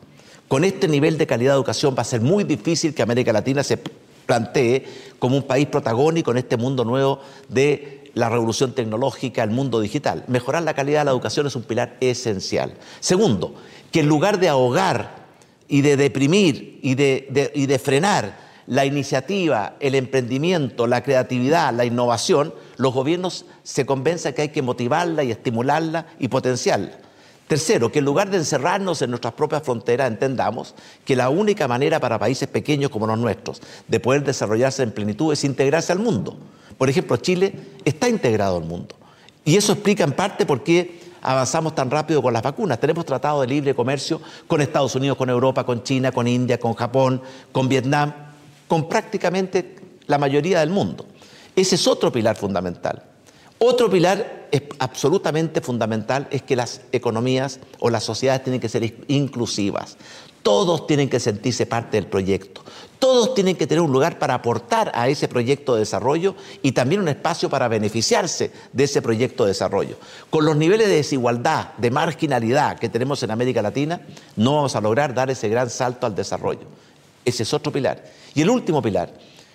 Con 0.48 0.64
este 0.64 0.88
nivel 0.88 1.18
de 1.18 1.26
calidad 1.26 1.52
de 1.52 1.56
educación 1.56 1.94
va 1.96 2.02
a 2.02 2.04
ser 2.04 2.20
muy 2.20 2.44
difícil 2.44 2.94
que 2.94 3.02
América 3.02 3.32
Latina 3.32 3.62
se 3.62 3.78
plantee 4.26 4.84
como 5.18 5.36
un 5.36 5.42
país 5.42 5.66
protagónico 5.66 6.30
en 6.30 6.38
este 6.38 6.56
mundo 6.56 6.84
nuevo 6.84 7.20
de 7.48 7.99
la 8.14 8.28
revolución 8.28 8.74
tecnológica, 8.74 9.42
el 9.42 9.50
mundo 9.50 9.80
digital. 9.80 10.24
Mejorar 10.26 10.62
la 10.62 10.74
calidad 10.74 11.00
de 11.00 11.04
la 11.06 11.10
educación 11.10 11.46
es 11.46 11.56
un 11.56 11.62
pilar 11.62 11.96
esencial. 12.00 12.74
Segundo, 13.00 13.54
que 13.92 14.00
en 14.00 14.08
lugar 14.08 14.38
de 14.38 14.48
ahogar 14.48 15.26
y 15.68 15.82
de 15.82 15.96
deprimir 15.96 16.80
y 16.82 16.94
de, 16.94 17.52
y 17.54 17.66
de 17.66 17.78
frenar 17.78 18.50
la 18.66 18.84
iniciativa, 18.84 19.74
el 19.80 19.94
emprendimiento, 19.94 20.86
la 20.86 21.02
creatividad, 21.02 21.74
la 21.74 21.84
innovación, 21.84 22.54
los 22.76 22.94
gobiernos 22.94 23.46
se 23.62 23.84
convencen 23.84 24.32
que 24.34 24.42
hay 24.42 24.48
que 24.50 24.62
motivarla 24.62 25.24
y 25.24 25.30
estimularla 25.30 26.06
y 26.18 26.28
potenciarla. 26.28 26.92
Tercero, 27.50 27.90
que 27.90 27.98
en 27.98 28.04
lugar 28.04 28.30
de 28.30 28.36
encerrarnos 28.36 29.02
en 29.02 29.10
nuestras 29.10 29.34
propias 29.34 29.64
fronteras, 29.64 30.06
entendamos 30.06 30.76
que 31.04 31.16
la 31.16 31.30
única 31.30 31.66
manera 31.66 31.98
para 31.98 32.16
países 32.16 32.48
pequeños 32.48 32.92
como 32.92 33.08
los 33.08 33.18
nuestros 33.18 33.60
de 33.88 33.98
poder 33.98 34.22
desarrollarse 34.22 34.84
en 34.84 34.92
plenitud 34.92 35.32
es 35.32 35.42
integrarse 35.42 35.90
al 35.90 35.98
mundo. 35.98 36.36
Por 36.80 36.88
ejemplo, 36.88 37.18
Chile 37.18 37.52
está 37.84 38.08
integrado 38.08 38.56
al 38.56 38.64
mundo. 38.64 38.94
Y 39.44 39.54
eso 39.54 39.74
explica 39.74 40.02
en 40.02 40.12
parte 40.12 40.46
por 40.46 40.64
qué 40.64 40.98
avanzamos 41.20 41.74
tan 41.74 41.90
rápido 41.90 42.22
con 42.22 42.32
las 42.32 42.42
vacunas. 42.42 42.80
Tenemos 42.80 43.04
tratado 43.04 43.42
de 43.42 43.48
libre 43.48 43.74
comercio 43.74 44.18
con 44.46 44.62
Estados 44.62 44.94
Unidos, 44.94 45.18
con 45.18 45.28
Europa, 45.28 45.64
con 45.64 45.82
China, 45.82 46.10
con 46.10 46.26
India, 46.26 46.58
con 46.58 46.72
Japón, 46.72 47.20
con 47.52 47.68
Vietnam, 47.68 48.14
con 48.66 48.88
prácticamente 48.88 49.76
la 50.06 50.16
mayoría 50.16 50.60
del 50.60 50.70
mundo. 50.70 51.04
Ese 51.54 51.74
es 51.74 51.86
otro 51.86 52.10
pilar 52.10 52.36
fundamental. 52.36 53.02
Otro 53.58 53.90
pilar 53.90 54.48
es 54.50 54.62
absolutamente 54.78 55.60
fundamental 55.60 56.28
es 56.30 56.40
que 56.40 56.56
las 56.56 56.80
economías 56.92 57.60
o 57.80 57.90
las 57.90 58.04
sociedades 58.04 58.42
tienen 58.42 58.58
que 58.58 58.70
ser 58.70 58.94
inclusivas. 59.08 59.98
Todos 60.42 60.86
tienen 60.86 61.08
que 61.08 61.20
sentirse 61.20 61.66
parte 61.66 61.96
del 61.96 62.06
proyecto. 62.06 62.62
Todos 62.98 63.34
tienen 63.34 63.56
que 63.56 63.66
tener 63.66 63.80
un 63.80 63.92
lugar 63.92 64.18
para 64.18 64.34
aportar 64.34 64.92
a 64.94 65.08
ese 65.08 65.26
proyecto 65.26 65.74
de 65.74 65.80
desarrollo 65.80 66.34
y 66.62 66.72
también 66.72 67.00
un 67.00 67.08
espacio 67.08 67.48
para 67.48 67.66
beneficiarse 67.66 68.52
de 68.72 68.84
ese 68.84 69.00
proyecto 69.00 69.44
de 69.44 69.50
desarrollo. 69.50 69.96
Con 70.28 70.44
los 70.44 70.56
niveles 70.56 70.88
de 70.88 70.96
desigualdad, 70.96 71.72
de 71.78 71.90
marginalidad 71.90 72.78
que 72.78 72.90
tenemos 72.90 73.22
en 73.22 73.30
América 73.30 73.62
Latina, 73.62 74.02
no 74.36 74.56
vamos 74.56 74.76
a 74.76 74.82
lograr 74.82 75.14
dar 75.14 75.30
ese 75.30 75.48
gran 75.48 75.70
salto 75.70 76.06
al 76.06 76.14
desarrollo. 76.14 76.66
Ese 77.24 77.42
es 77.42 77.54
otro 77.54 77.72
pilar. 77.72 78.04
Y 78.34 78.42
el 78.42 78.50
último 78.50 78.82
pilar, 78.82 79.12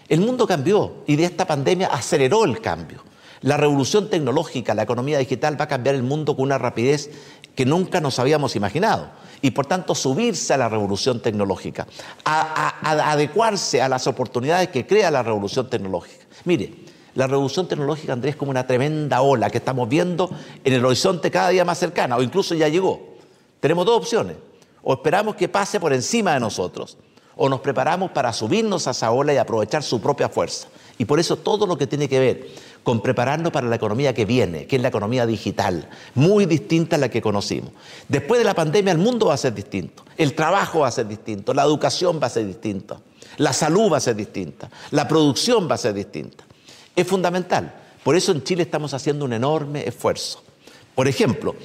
el 0.09 0.21
mundo 0.21 0.47
cambió 0.47 1.03
y 1.05 1.15
de 1.15 1.25
esta 1.25 1.45
pandemia 1.45 1.87
aceleró 1.87 2.45
el 2.45 2.61
cambio. 2.61 3.03
La 3.41 3.57
revolución 3.57 4.09
tecnológica, 4.09 4.73
la 4.73 4.83
economía 4.83 5.19
digital 5.19 5.59
va 5.59 5.65
a 5.65 5.67
cambiar 5.67 5.93
el 5.93 6.03
mundo 6.03 6.35
con 6.35 6.45
una 6.45 6.57
rapidez 6.57 7.11
que 7.53 7.65
nunca 7.65 8.01
nos 8.01 8.17
habíamos 8.17 8.55
imaginado. 8.55 9.11
Y 9.41 9.51
por 9.51 9.65
tanto 9.65 9.93
subirse 9.95 10.53
a 10.53 10.57
la 10.57 10.69
revolución 10.69 11.21
tecnológica, 11.21 11.87
a, 12.23 13.11
adecuarse 13.11 13.81
a 13.81 13.89
las 13.89 14.07
oportunidades 14.07 14.69
que 14.69 14.87
crea 14.87 15.11
la 15.11 15.23
revolución 15.23 15.69
tecnológica. 15.69 16.25
Mire, 16.45 16.73
la 17.15 17.27
revolución 17.27 17.67
tecnológica, 17.67 18.13
Andrés, 18.13 18.33
es 18.33 18.37
como 18.37 18.51
una 18.51 18.67
tremenda 18.67 19.21
ola 19.21 19.49
que 19.49 19.59
estamos 19.59 19.87
viendo 19.87 20.29
en 20.63 20.73
el 20.73 20.83
horizonte 20.85 21.31
cada 21.31 21.49
día 21.49 21.63
más 21.63 21.77
cercana, 21.77 22.17
o 22.17 22.21
incluso 22.21 22.55
ya 22.55 22.67
llegó. 22.67 23.15
Tenemos 23.59 23.85
dos 23.85 23.97
opciones. 23.97 24.37
O 24.83 24.93
esperamos 24.93 25.35
que 25.35 25.49
pase 25.49 25.79
por 25.79 25.93
encima 25.93 26.33
de 26.33 26.39
nosotros, 26.39 26.97
o 27.35 27.49
nos 27.49 27.61
preparamos 27.61 28.11
para 28.11 28.31
subirnos 28.31 28.87
a 28.87 28.91
esa 28.91 29.11
ola 29.11 29.33
y 29.33 29.37
aprovechar 29.37 29.81
su 29.81 29.99
propia 29.99 30.29
fuerza. 30.29 30.67
Y 30.97 31.05
por 31.05 31.19
eso 31.19 31.37
todo 31.37 31.67
lo 31.67 31.77
que 31.77 31.87
tiene 31.87 32.07
que 32.07 32.19
ver 32.19 32.47
con 32.83 33.01
prepararnos 33.01 33.51
para 33.51 33.67
la 33.67 33.75
economía 33.75 34.13
que 34.13 34.25
viene, 34.25 34.67
que 34.67 34.75
es 34.75 34.81
la 34.81 34.89
economía 34.89 35.25
digital, 35.25 35.89
muy 36.13 36.45
distinta 36.45 36.95
a 36.95 36.99
la 36.99 37.09
que 37.09 37.21
conocimos. 37.21 37.71
Después 38.07 38.39
de 38.39 38.45
la 38.45 38.53
pandemia 38.53 38.91
el 38.91 38.99
mundo 38.99 39.27
va 39.27 39.33
a 39.33 39.37
ser 39.37 39.53
distinto, 39.53 40.03
el 40.17 40.35
trabajo 40.35 40.79
va 40.79 40.87
a 40.87 40.91
ser 40.91 41.07
distinto, 41.07 41.53
la 41.53 41.63
educación 41.63 42.19
va 42.21 42.27
a 42.27 42.29
ser 42.29 42.45
distinta, 42.45 42.99
la 43.37 43.53
salud 43.53 43.91
va 43.91 43.97
a 43.97 44.01
ser 44.01 44.15
distinta, 44.15 44.69
la 44.91 45.07
producción 45.07 45.67
va 45.69 45.75
a 45.75 45.79
ser 45.79 45.93
distinta. 45.93 46.45
Es 46.95 47.07
fundamental. 47.07 47.73
Por 48.03 48.15
eso 48.15 48.31
en 48.31 48.43
Chile 48.43 48.63
estamos 48.63 48.93
haciendo 48.93 49.25
un 49.25 49.33
enorme 49.33 49.85
esfuerzo. 49.85 50.43
Por 50.93 51.07
ejemplo, 51.07 51.55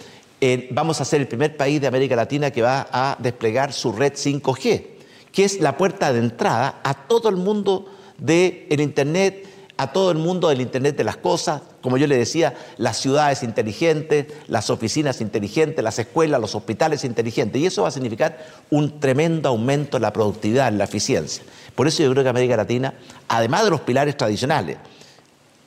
vamos 0.71 1.01
a 1.01 1.05
ser 1.05 1.21
el 1.21 1.29
primer 1.29 1.57
país 1.57 1.81
de 1.81 1.87
América 1.87 2.17
Latina 2.17 2.51
que 2.51 2.63
va 2.63 2.89
a 2.91 3.17
desplegar 3.21 3.73
su 3.75 3.93
red 3.93 4.15
5G, 4.15 4.87
que 5.31 5.45
es 5.45 5.61
la 5.61 5.77
puerta 5.77 6.13
de 6.13 6.19
entrada 6.19 6.81
a 6.83 6.95
todo 7.07 7.29
el 7.29 7.37
mundo 7.37 7.95
del 8.21 8.81
Internet, 8.81 9.47
a 9.77 9.93
todo 9.93 10.11
el 10.11 10.19
mundo 10.19 10.51
del 10.51 10.61
Internet 10.61 10.95
de 10.97 11.05
las 11.05 11.17
cosas, 11.17 11.63
como 11.81 11.97
yo 11.97 12.07
le 12.07 12.19
decía, 12.19 12.55
las 12.77 12.99
ciudades 12.99 13.43
inteligentes, 13.43 14.27
las 14.47 14.69
oficinas 14.69 15.23
inteligentes, 15.23 15.83
las 15.83 15.99
escuelas, 15.99 16.39
los 16.39 16.55
hospitales 16.55 17.03
inteligentes. 17.03 17.63
Y 17.63 17.67
eso 17.67 17.83
va 17.83 17.89
a 17.89 17.91
significar 17.91 18.45
un 18.69 19.01
tremendo 19.01 19.49
aumento 19.49 19.97
en 19.97 20.03
la 20.03 20.13
productividad, 20.13 20.69
en 20.69 20.77
la 20.77 20.85
eficiencia. 20.85 21.43
Por 21.75 21.89
eso 21.89 22.03
yo 22.03 22.11
creo 22.11 22.23
que 22.23 22.29
América 22.29 22.59
Latina, 22.59 22.93
además 23.27 23.65
de 23.65 23.71
los 23.71 23.81
pilares 23.81 24.19
tradicionales, 24.19 24.77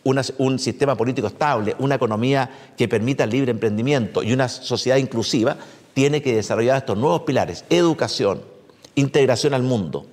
un 0.04 0.60
sistema 0.60 0.96
político 0.96 1.28
estable, 1.28 1.76
una 1.80 1.96
economía 1.96 2.50
que 2.78 2.88
permita 2.88 3.24
el 3.24 3.32
libre 3.32 3.50
emprendimiento 3.50 4.22
y 4.22 4.32
una 4.32 4.48
sociedad 4.48 4.98
inclusiva, 4.98 5.58
tiene 5.96 6.22
que 6.22 6.36
desarrollar 6.36 6.78
estos 6.78 6.98
nuevos 6.98 7.22
pilares, 7.22 7.66
educación, 7.70 8.42
integración 8.96 9.54
al 9.56 9.64
mundo, 9.64 10.06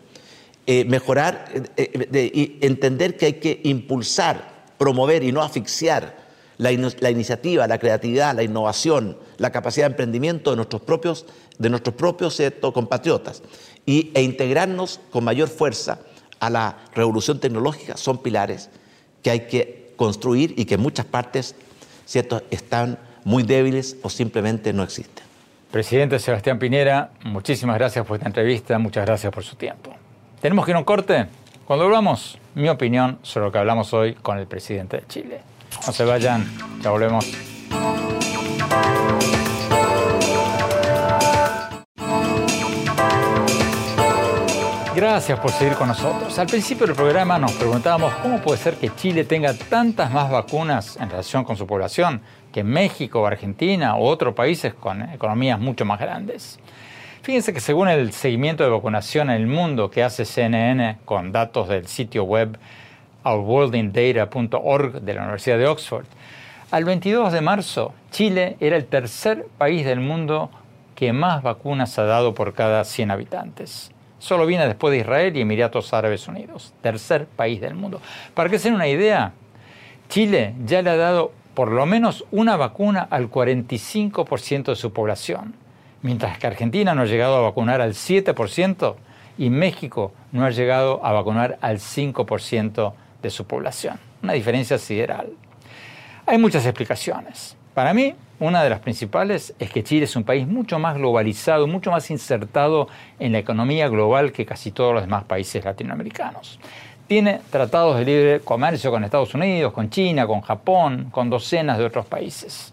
eh, 0.66 0.84
mejorar, 0.84 1.46
eh, 1.76 2.30
y 2.32 2.58
entender 2.64 3.16
que 3.16 3.26
hay 3.26 3.32
que 3.34 3.60
impulsar, 3.64 4.64
promover 4.78 5.22
y 5.22 5.32
no 5.32 5.42
asfixiar 5.42 6.16
la, 6.58 6.70
iniciativa, 6.70 7.66
la 7.66 7.78
creatividad, 7.78 8.34
la 8.34 8.42
innovación, 8.42 9.16
la 9.38 9.50
capacidad 9.50 9.86
de 9.86 9.92
emprendimiento 9.92 10.50
de 10.50 10.56
nuestros 10.56 10.82
propios, 10.82 11.26
de 11.58 11.70
nuestros 11.70 11.94
propios 11.94 12.40
compatriotas 12.74 13.42
y, 13.86 14.10
e 14.14 14.22
integrarnos 14.22 15.00
con 15.10 15.24
mayor 15.24 15.48
fuerza 15.48 16.00
a 16.38 16.50
la 16.50 16.76
revolución 16.94 17.40
tecnológica 17.40 17.96
son 17.96 18.18
pilares 18.18 18.70
que 19.22 19.30
hay 19.30 19.40
que 19.40 19.92
construir 19.96 20.54
y 20.56 20.64
que 20.64 20.74
en 20.74 20.80
muchas 20.80 21.06
partes 21.06 21.54
¿cierto? 22.06 22.42
están 22.50 22.98
muy 23.24 23.42
débiles 23.42 23.96
o 24.02 24.10
simplemente 24.10 24.72
no 24.72 24.82
existen. 24.82 25.24
Presidente 25.70 26.18
Sebastián 26.18 26.58
Pinera, 26.58 27.12
muchísimas 27.24 27.76
gracias 27.78 28.04
por 28.04 28.16
esta 28.16 28.28
entrevista, 28.28 28.78
muchas 28.78 29.06
gracias 29.06 29.32
por 29.32 29.44
su 29.44 29.56
tiempo. 29.56 29.99
Tenemos 30.40 30.64
que 30.64 30.70
ir 30.70 30.76
a 30.76 30.78
un 30.78 30.84
corte. 30.84 31.26
Cuando 31.66 31.84
volvamos, 31.84 32.38
mi 32.54 32.70
opinión 32.70 33.18
sobre 33.22 33.46
lo 33.46 33.52
que 33.52 33.58
hablamos 33.58 33.92
hoy 33.92 34.14
con 34.14 34.38
el 34.38 34.46
presidente 34.46 34.96
de 34.96 35.06
Chile. 35.06 35.40
No 35.86 35.92
se 35.92 36.02
vayan, 36.04 36.46
ya 36.80 36.90
volvemos. 36.90 37.26
Gracias 44.96 45.38
por 45.38 45.50
seguir 45.50 45.74
con 45.74 45.88
nosotros. 45.88 46.38
Al 46.38 46.46
principio 46.46 46.86
del 46.86 46.96
programa 46.96 47.38
nos 47.38 47.52
preguntábamos 47.52 48.14
cómo 48.14 48.40
puede 48.40 48.58
ser 48.58 48.76
que 48.76 48.94
Chile 48.94 49.24
tenga 49.24 49.52
tantas 49.52 50.10
más 50.10 50.30
vacunas 50.30 50.96
en 50.96 51.10
relación 51.10 51.44
con 51.44 51.56
su 51.56 51.66
población 51.66 52.22
que 52.50 52.64
México, 52.64 53.26
Argentina 53.26 53.96
u 53.98 54.04
otros 54.04 54.34
países 54.34 54.72
con 54.72 55.02
economías 55.02 55.60
mucho 55.60 55.84
más 55.84 56.00
grandes. 56.00 56.58
Fíjense 57.22 57.52
que 57.52 57.60
según 57.60 57.88
el 57.88 58.12
seguimiento 58.12 58.64
de 58.64 58.70
vacunación 58.70 59.28
en 59.28 59.36
el 59.36 59.46
mundo 59.46 59.90
que 59.90 60.02
hace 60.02 60.24
CNN 60.24 61.00
con 61.04 61.32
datos 61.32 61.68
del 61.68 61.86
sitio 61.86 62.24
web 62.24 62.56
ourworldindata.org 63.24 65.02
de 65.02 65.14
la 65.14 65.22
Universidad 65.24 65.58
de 65.58 65.66
Oxford, 65.66 66.06
al 66.70 66.86
22 66.86 67.30
de 67.30 67.42
marzo 67.42 67.92
Chile 68.10 68.56
era 68.58 68.78
el 68.78 68.86
tercer 68.86 69.46
país 69.58 69.84
del 69.84 70.00
mundo 70.00 70.50
que 70.94 71.12
más 71.12 71.42
vacunas 71.42 71.98
ha 71.98 72.04
dado 72.04 72.32
por 72.32 72.54
cada 72.54 72.84
100 72.84 73.10
habitantes. 73.10 73.92
Solo 74.18 74.46
viene 74.46 74.66
después 74.66 74.90
de 74.92 75.00
Israel 75.00 75.36
y 75.36 75.42
Emiratos 75.42 75.92
Árabes 75.92 76.26
Unidos, 76.26 76.72
tercer 76.80 77.26
país 77.26 77.60
del 77.60 77.74
mundo. 77.74 78.00
Para 78.32 78.48
que 78.48 78.58
se 78.58 78.68
den 78.68 78.76
una 78.76 78.88
idea, 78.88 79.32
Chile 80.08 80.54
ya 80.64 80.80
le 80.80 80.88
ha 80.88 80.96
dado 80.96 81.32
por 81.52 81.70
lo 81.70 81.84
menos 81.84 82.24
una 82.30 82.56
vacuna 82.56 83.06
al 83.10 83.30
45% 83.30 84.64
de 84.64 84.76
su 84.76 84.94
población 84.94 85.54
mientras 86.02 86.38
que 86.38 86.46
Argentina 86.46 86.94
no 86.94 87.02
ha 87.02 87.06
llegado 87.06 87.36
a 87.36 87.40
vacunar 87.42 87.80
al 87.80 87.92
7% 87.92 88.94
y 89.38 89.50
México 89.50 90.12
no 90.32 90.44
ha 90.44 90.50
llegado 90.50 91.04
a 91.04 91.12
vacunar 91.12 91.58
al 91.60 91.78
5% 91.78 92.92
de 93.22 93.30
su 93.30 93.46
población. 93.46 93.98
Una 94.22 94.34
diferencia 94.34 94.78
sideral. 94.78 95.30
Hay 96.26 96.38
muchas 96.38 96.64
explicaciones. 96.66 97.56
Para 97.74 97.94
mí, 97.94 98.14
una 98.38 98.62
de 98.62 98.70
las 98.70 98.80
principales 98.80 99.54
es 99.58 99.70
que 99.70 99.84
Chile 99.84 100.04
es 100.04 100.16
un 100.16 100.24
país 100.24 100.46
mucho 100.46 100.78
más 100.78 100.96
globalizado, 100.96 101.66
mucho 101.66 101.90
más 101.90 102.10
insertado 102.10 102.88
en 103.18 103.32
la 103.32 103.38
economía 103.38 103.88
global 103.88 104.32
que 104.32 104.46
casi 104.46 104.70
todos 104.70 104.94
los 104.94 105.02
demás 105.02 105.24
países 105.24 105.64
latinoamericanos. 105.64 106.58
Tiene 107.06 107.40
tratados 107.50 107.98
de 107.98 108.04
libre 108.04 108.40
comercio 108.40 108.90
con 108.90 109.04
Estados 109.04 109.34
Unidos, 109.34 109.72
con 109.72 109.90
China, 109.90 110.26
con 110.26 110.40
Japón, 110.40 111.08
con 111.10 111.28
docenas 111.28 111.78
de 111.78 111.84
otros 111.84 112.06
países. 112.06 112.72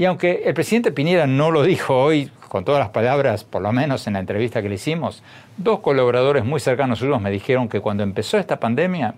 Y 0.00 0.06
aunque 0.06 0.44
el 0.46 0.54
presidente 0.54 0.92
Piñera 0.92 1.26
no 1.26 1.50
lo 1.50 1.62
dijo 1.62 1.94
hoy 1.94 2.30
con 2.48 2.64
todas 2.64 2.78
las 2.78 2.88
palabras, 2.88 3.44
por 3.44 3.60
lo 3.60 3.70
menos 3.70 4.06
en 4.06 4.14
la 4.14 4.20
entrevista 4.20 4.62
que 4.62 4.70
le 4.70 4.76
hicimos, 4.76 5.22
dos 5.58 5.80
colaboradores 5.80 6.42
muy 6.42 6.58
cercanos 6.58 7.00
suyos 7.00 7.20
me 7.20 7.30
dijeron 7.30 7.68
que 7.68 7.82
cuando 7.82 8.02
empezó 8.02 8.38
esta 8.38 8.58
pandemia, 8.58 9.12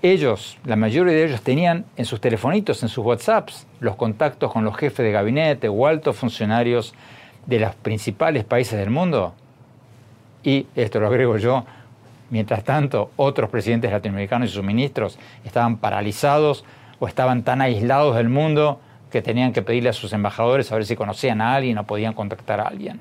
Ellos, 0.00 0.56
la 0.64 0.76
mayoría 0.76 1.12
de 1.12 1.26
ellos 1.26 1.42
tenían 1.42 1.84
en 1.98 2.06
sus 2.06 2.22
telefonitos, 2.22 2.82
en 2.82 2.88
sus 2.88 3.04
WhatsApps, 3.04 3.66
los 3.80 3.96
contactos 3.96 4.50
con 4.50 4.64
los 4.64 4.78
jefes 4.78 5.04
de 5.04 5.12
gabinete 5.12 5.68
o 5.68 5.86
altos 5.86 6.16
funcionarios 6.16 6.94
de 7.44 7.60
los 7.60 7.74
principales 7.74 8.44
países 8.44 8.78
del 8.78 8.88
mundo. 8.88 9.34
Y, 10.42 10.68
esto 10.74 11.00
lo 11.00 11.08
agrego 11.08 11.36
yo, 11.36 11.66
mientras 12.30 12.64
tanto, 12.64 13.10
otros 13.16 13.50
presidentes 13.50 13.92
latinoamericanos 13.92 14.48
y 14.48 14.54
sus 14.54 14.64
ministros 14.64 15.18
estaban 15.44 15.76
paralizados 15.76 16.64
o 16.98 17.08
estaban 17.08 17.42
tan 17.42 17.60
aislados 17.60 18.16
del 18.16 18.30
mundo 18.30 18.80
que 19.10 19.22
tenían 19.22 19.52
que 19.52 19.62
pedirle 19.62 19.90
a 19.90 19.92
sus 19.92 20.12
embajadores 20.12 20.70
a 20.70 20.74
ver 20.74 20.84
si 20.84 20.96
conocían 20.96 21.40
a 21.40 21.54
alguien 21.54 21.78
o 21.78 21.84
podían 21.84 22.14
contactar 22.14 22.60
a 22.60 22.68
alguien. 22.68 23.00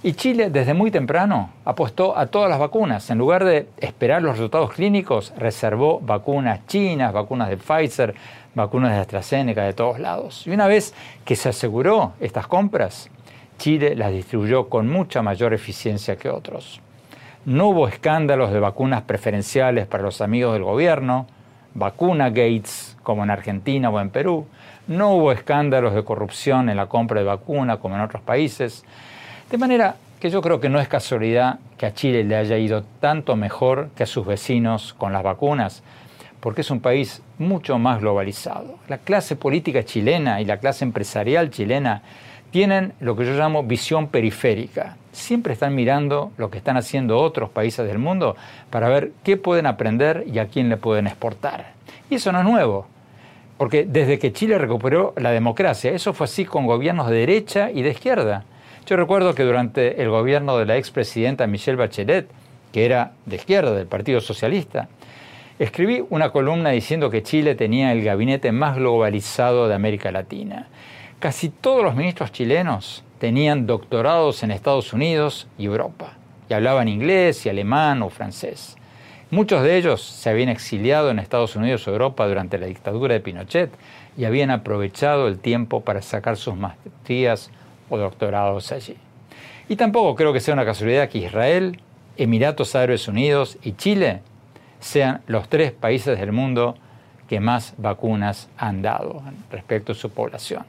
Y 0.00 0.12
Chile 0.12 0.48
desde 0.48 0.74
muy 0.74 0.92
temprano 0.92 1.50
apostó 1.64 2.16
a 2.16 2.26
todas 2.26 2.48
las 2.48 2.60
vacunas. 2.60 3.10
En 3.10 3.18
lugar 3.18 3.44
de 3.44 3.68
esperar 3.78 4.22
los 4.22 4.32
resultados 4.36 4.72
clínicos, 4.72 5.32
reservó 5.36 5.98
vacunas 5.98 6.64
chinas, 6.68 7.12
vacunas 7.12 7.48
de 7.48 7.56
Pfizer, 7.56 8.14
vacunas 8.54 8.92
de 8.92 8.98
AstraZeneca 8.98 9.64
de 9.64 9.72
todos 9.72 9.98
lados. 9.98 10.46
Y 10.46 10.50
una 10.50 10.68
vez 10.68 10.94
que 11.24 11.34
se 11.34 11.48
aseguró 11.48 12.12
estas 12.20 12.46
compras, 12.46 13.10
Chile 13.58 13.96
las 13.96 14.12
distribuyó 14.12 14.68
con 14.68 14.88
mucha 14.88 15.20
mayor 15.20 15.52
eficiencia 15.52 16.14
que 16.14 16.28
otros. 16.28 16.80
No 17.44 17.68
hubo 17.68 17.88
escándalos 17.88 18.52
de 18.52 18.60
vacunas 18.60 19.02
preferenciales 19.02 19.88
para 19.88 20.04
los 20.04 20.20
amigos 20.20 20.52
del 20.52 20.62
gobierno, 20.62 21.26
vacuna 21.74 22.28
Gates 22.28 22.96
como 23.02 23.24
en 23.24 23.30
Argentina 23.30 23.90
o 23.90 23.98
en 23.98 24.10
Perú, 24.10 24.46
no 24.88 25.12
hubo 25.12 25.32
escándalos 25.32 25.94
de 25.94 26.02
corrupción 26.02 26.68
en 26.70 26.76
la 26.76 26.86
compra 26.86 27.20
de 27.20 27.26
vacuna 27.26 27.76
como 27.76 27.94
en 27.94 28.00
otros 28.00 28.22
países, 28.22 28.84
de 29.50 29.58
manera 29.58 29.96
que 30.18 30.30
yo 30.30 30.42
creo 30.42 30.60
que 30.60 30.68
no 30.68 30.80
es 30.80 30.88
casualidad 30.88 31.58
que 31.76 31.86
a 31.86 31.94
Chile 31.94 32.24
le 32.24 32.34
haya 32.34 32.56
ido 32.56 32.82
tanto 32.98 33.36
mejor 33.36 33.90
que 33.94 34.02
a 34.02 34.06
sus 34.06 34.26
vecinos 34.26 34.94
con 34.94 35.12
las 35.12 35.22
vacunas, 35.22 35.82
porque 36.40 36.62
es 36.62 36.70
un 36.70 36.80
país 36.80 37.22
mucho 37.38 37.78
más 37.78 38.00
globalizado. 38.00 38.78
La 38.88 38.98
clase 38.98 39.36
política 39.36 39.84
chilena 39.84 40.40
y 40.40 40.44
la 40.44 40.56
clase 40.56 40.84
empresarial 40.84 41.50
chilena 41.50 42.02
tienen 42.50 42.94
lo 43.00 43.14
que 43.14 43.26
yo 43.26 43.34
llamo 43.34 43.62
visión 43.62 44.08
periférica. 44.08 44.96
Siempre 45.12 45.52
están 45.52 45.74
mirando 45.74 46.32
lo 46.38 46.50
que 46.50 46.58
están 46.58 46.76
haciendo 46.76 47.18
otros 47.18 47.50
países 47.50 47.86
del 47.86 47.98
mundo 47.98 48.36
para 48.70 48.88
ver 48.88 49.12
qué 49.22 49.36
pueden 49.36 49.66
aprender 49.66 50.24
y 50.26 50.38
a 50.38 50.46
quién 50.46 50.68
le 50.68 50.78
pueden 50.78 51.06
exportar. 51.06 51.72
Y 52.08 52.14
eso 52.14 52.32
no 52.32 52.38
es 52.38 52.44
nuevo, 52.44 52.86
porque 53.58 53.84
desde 53.84 54.18
que 54.18 54.32
Chile 54.32 54.56
recuperó 54.56 55.12
la 55.16 55.32
democracia, 55.32 55.90
eso 55.90 56.14
fue 56.14 56.24
así 56.24 56.44
con 56.44 56.64
gobiernos 56.64 57.10
de 57.10 57.16
derecha 57.16 57.70
y 57.70 57.82
de 57.82 57.90
izquierda. 57.90 58.44
Yo 58.86 58.96
recuerdo 58.96 59.34
que 59.34 59.42
durante 59.42 60.00
el 60.00 60.08
gobierno 60.08 60.56
de 60.56 60.64
la 60.64 60.76
expresidenta 60.76 61.46
Michelle 61.46 61.76
Bachelet, 61.76 62.28
que 62.72 62.86
era 62.86 63.12
de 63.26 63.36
izquierda, 63.36 63.74
del 63.74 63.86
Partido 63.86 64.20
Socialista, 64.20 64.88
escribí 65.58 66.04
una 66.08 66.30
columna 66.30 66.70
diciendo 66.70 67.10
que 67.10 67.22
Chile 67.22 67.56
tenía 67.56 67.92
el 67.92 68.02
gabinete 68.02 68.52
más 68.52 68.76
globalizado 68.76 69.68
de 69.68 69.74
América 69.74 70.12
Latina. 70.12 70.68
Casi 71.18 71.48
todos 71.50 71.82
los 71.82 71.96
ministros 71.96 72.30
chilenos 72.32 73.04
tenían 73.18 73.66
doctorados 73.66 74.42
en 74.44 74.52
Estados 74.52 74.92
Unidos 74.92 75.48
y 75.58 75.66
Europa, 75.66 76.12
y 76.48 76.54
hablaban 76.54 76.86
inglés 76.86 77.44
y 77.44 77.48
alemán 77.48 78.02
o 78.02 78.08
francés. 78.08 78.77
Muchos 79.30 79.62
de 79.62 79.76
ellos 79.76 80.00
se 80.00 80.30
habían 80.30 80.48
exiliado 80.48 81.10
en 81.10 81.18
Estados 81.18 81.54
Unidos 81.54 81.86
o 81.86 81.90
Europa 81.90 82.26
durante 82.26 82.56
la 82.56 82.66
dictadura 82.66 83.12
de 83.12 83.20
Pinochet 83.20 83.70
y 84.16 84.24
habían 84.24 84.50
aprovechado 84.50 85.28
el 85.28 85.38
tiempo 85.38 85.82
para 85.82 86.00
sacar 86.00 86.38
sus 86.38 86.56
maestrías 86.56 87.50
o 87.90 87.98
doctorados 87.98 88.72
allí. 88.72 88.96
Y 89.68 89.76
tampoco 89.76 90.14
creo 90.14 90.32
que 90.32 90.40
sea 90.40 90.54
una 90.54 90.64
casualidad 90.64 91.10
que 91.10 91.18
Israel, 91.18 91.78
Emiratos 92.16 92.74
Árabes 92.74 93.06
Unidos 93.06 93.58
y 93.62 93.72
Chile 93.72 94.22
sean 94.80 95.20
los 95.26 95.50
tres 95.50 95.72
países 95.72 96.18
del 96.18 96.32
mundo 96.32 96.76
que 97.28 97.38
más 97.38 97.74
vacunas 97.76 98.48
han 98.56 98.80
dado 98.80 99.22
respecto 99.50 99.92
a 99.92 99.94
su 99.94 100.08
población, 100.08 100.64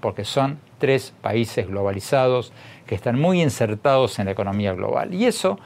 porque 0.00 0.24
son 0.24 0.60
tres 0.78 1.12
países 1.22 1.66
globalizados 1.66 2.52
que 2.86 2.94
están 2.94 3.18
muy 3.20 3.42
insertados 3.42 4.20
en 4.20 4.26
la 4.26 4.30
economía 4.30 4.74
global. 4.74 5.12
Y 5.12 5.24
eso 5.24 5.58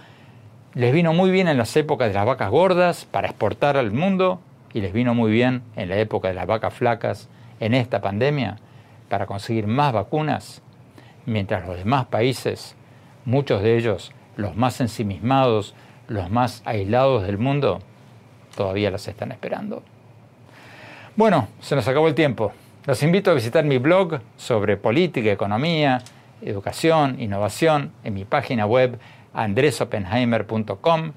les 0.75 0.93
vino 0.93 1.13
muy 1.13 1.31
bien 1.31 1.49
en 1.49 1.59
las 1.59 1.77
épocas 1.77 2.09
de 2.09 2.15
las 2.15 2.27
vacas 2.27 2.51
gordas 2.51 3.05
para 3.05 3.29
exportar 3.29 3.77
al 3.77 3.91
mundo 3.91 4.41
y 4.73 4.81
les 4.81 4.93
vino 4.93 5.15
muy 5.15 5.33
bien 5.33 5.63
en 5.77 5.89
la 5.89 5.99
época 5.99 6.29
de 6.29 6.35
las 6.35 6.47
vacas 6.47 6.73
flacas 6.73 7.29
en 7.59 7.75
esta 7.75 8.01
pandemia 8.01 8.57
para 9.09 9.27
conseguir 9.27 9.67
más 9.67 9.93
vacunas 9.93 10.63
mientras 11.27 11.67
los 11.67 11.77
demás 11.77 12.07
países, 12.07 12.77
muchos 13.25 13.63
de 13.63 13.77
ellos 13.77 14.13
los 14.37 14.57
más 14.57 14.81
ensimismados, 14.81 15.75
los 16.09 16.31
más 16.31 16.63
aislados 16.65 17.25
del 17.27 17.39
mundo, 17.39 17.81
todavía 18.57 18.91
las 18.91 19.07
están 19.07 19.33
esperando. 19.33 19.83
Bueno, 21.17 21.49
se 21.61 21.75
nos 21.77 21.87
acabó 21.87 22.09
el 22.09 22.15
tiempo. 22.15 22.53
Los 22.87 23.03
invito 23.03 23.31
a 23.31 23.35
visitar 23.35 23.65
mi 23.65 23.79
blog 23.79 24.21
sobre 24.37 24.77
política, 24.77 25.31
economía, 25.31 26.03
educación, 26.41 27.21
innovación 27.21 27.93
en 28.05 28.15
mi 28.15 28.25
página 28.25 28.65
web 28.65 28.99
andresopenheimer.com. 29.35 31.13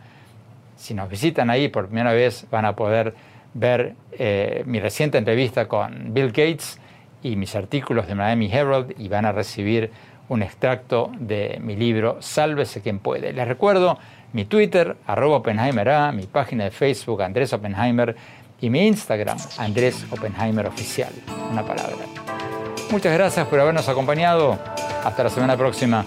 Si 0.75 0.93
nos 0.93 1.09
visitan 1.09 1.49
ahí 1.49 1.67
por 1.67 1.87
primera 1.87 2.13
vez 2.13 2.45
van 2.51 2.65
a 2.65 2.75
poder 2.75 3.13
ver 3.53 3.95
eh, 4.11 4.63
mi 4.65 4.79
reciente 4.79 5.17
entrevista 5.17 5.67
con 5.67 6.13
Bill 6.13 6.27
Gates 6.27 6.79
y 7.21 7.35
mis 7.35 7.55
artículos 7.55 8.07
de 8.07 8.15
Miami 8.15 8.51
Herald 8.51 8.93
y 8.97 9.07
van 9.07 9.25
a 9.25 9.31
recibir 9.31 9.91
un 10.29 10.41
extracto 10.41 11.11
de 11.19 11.59
mi 11.61 11.75
libro 11.75 12.17
Sálvese 12.19 12.81
quien 12.81 12.99
puede. 12.99 13.33
Les 13.33 13.47
recuerdo 13.47 13.97
mi 14.33 14.45
Twitter, 14.45 14.95
arroba 15.05 15.37
Oppenheimer 15.37 15.89
A, 15.89 16.11
mi 16.11 16.23
página 16.23 16.63
de 16.63 16.71
Facebook, 16.71 17.21
Andrés 17.21 17.53
Oppenheimer, 17.53 18.15
y 18.59 18.69
mi 18.69 18.87
Instagram, 18.87 19.37
Andrés 19.57 20.05
Oppenheimer 20.09 20.65
Oficial. 20.67 21.11
Una 21.51 21.63
palabra. 21.63 21.97
Muchas 22.91 23.13
gracias 23.13 23.45
por 23.47 23.59
habernos 23.59 23.89
acompañado. 23.89 24.57
Hasta 25.03 25.23
la 25.23 25.29
semana 25.29 25.57
próxima. 25.57 26.05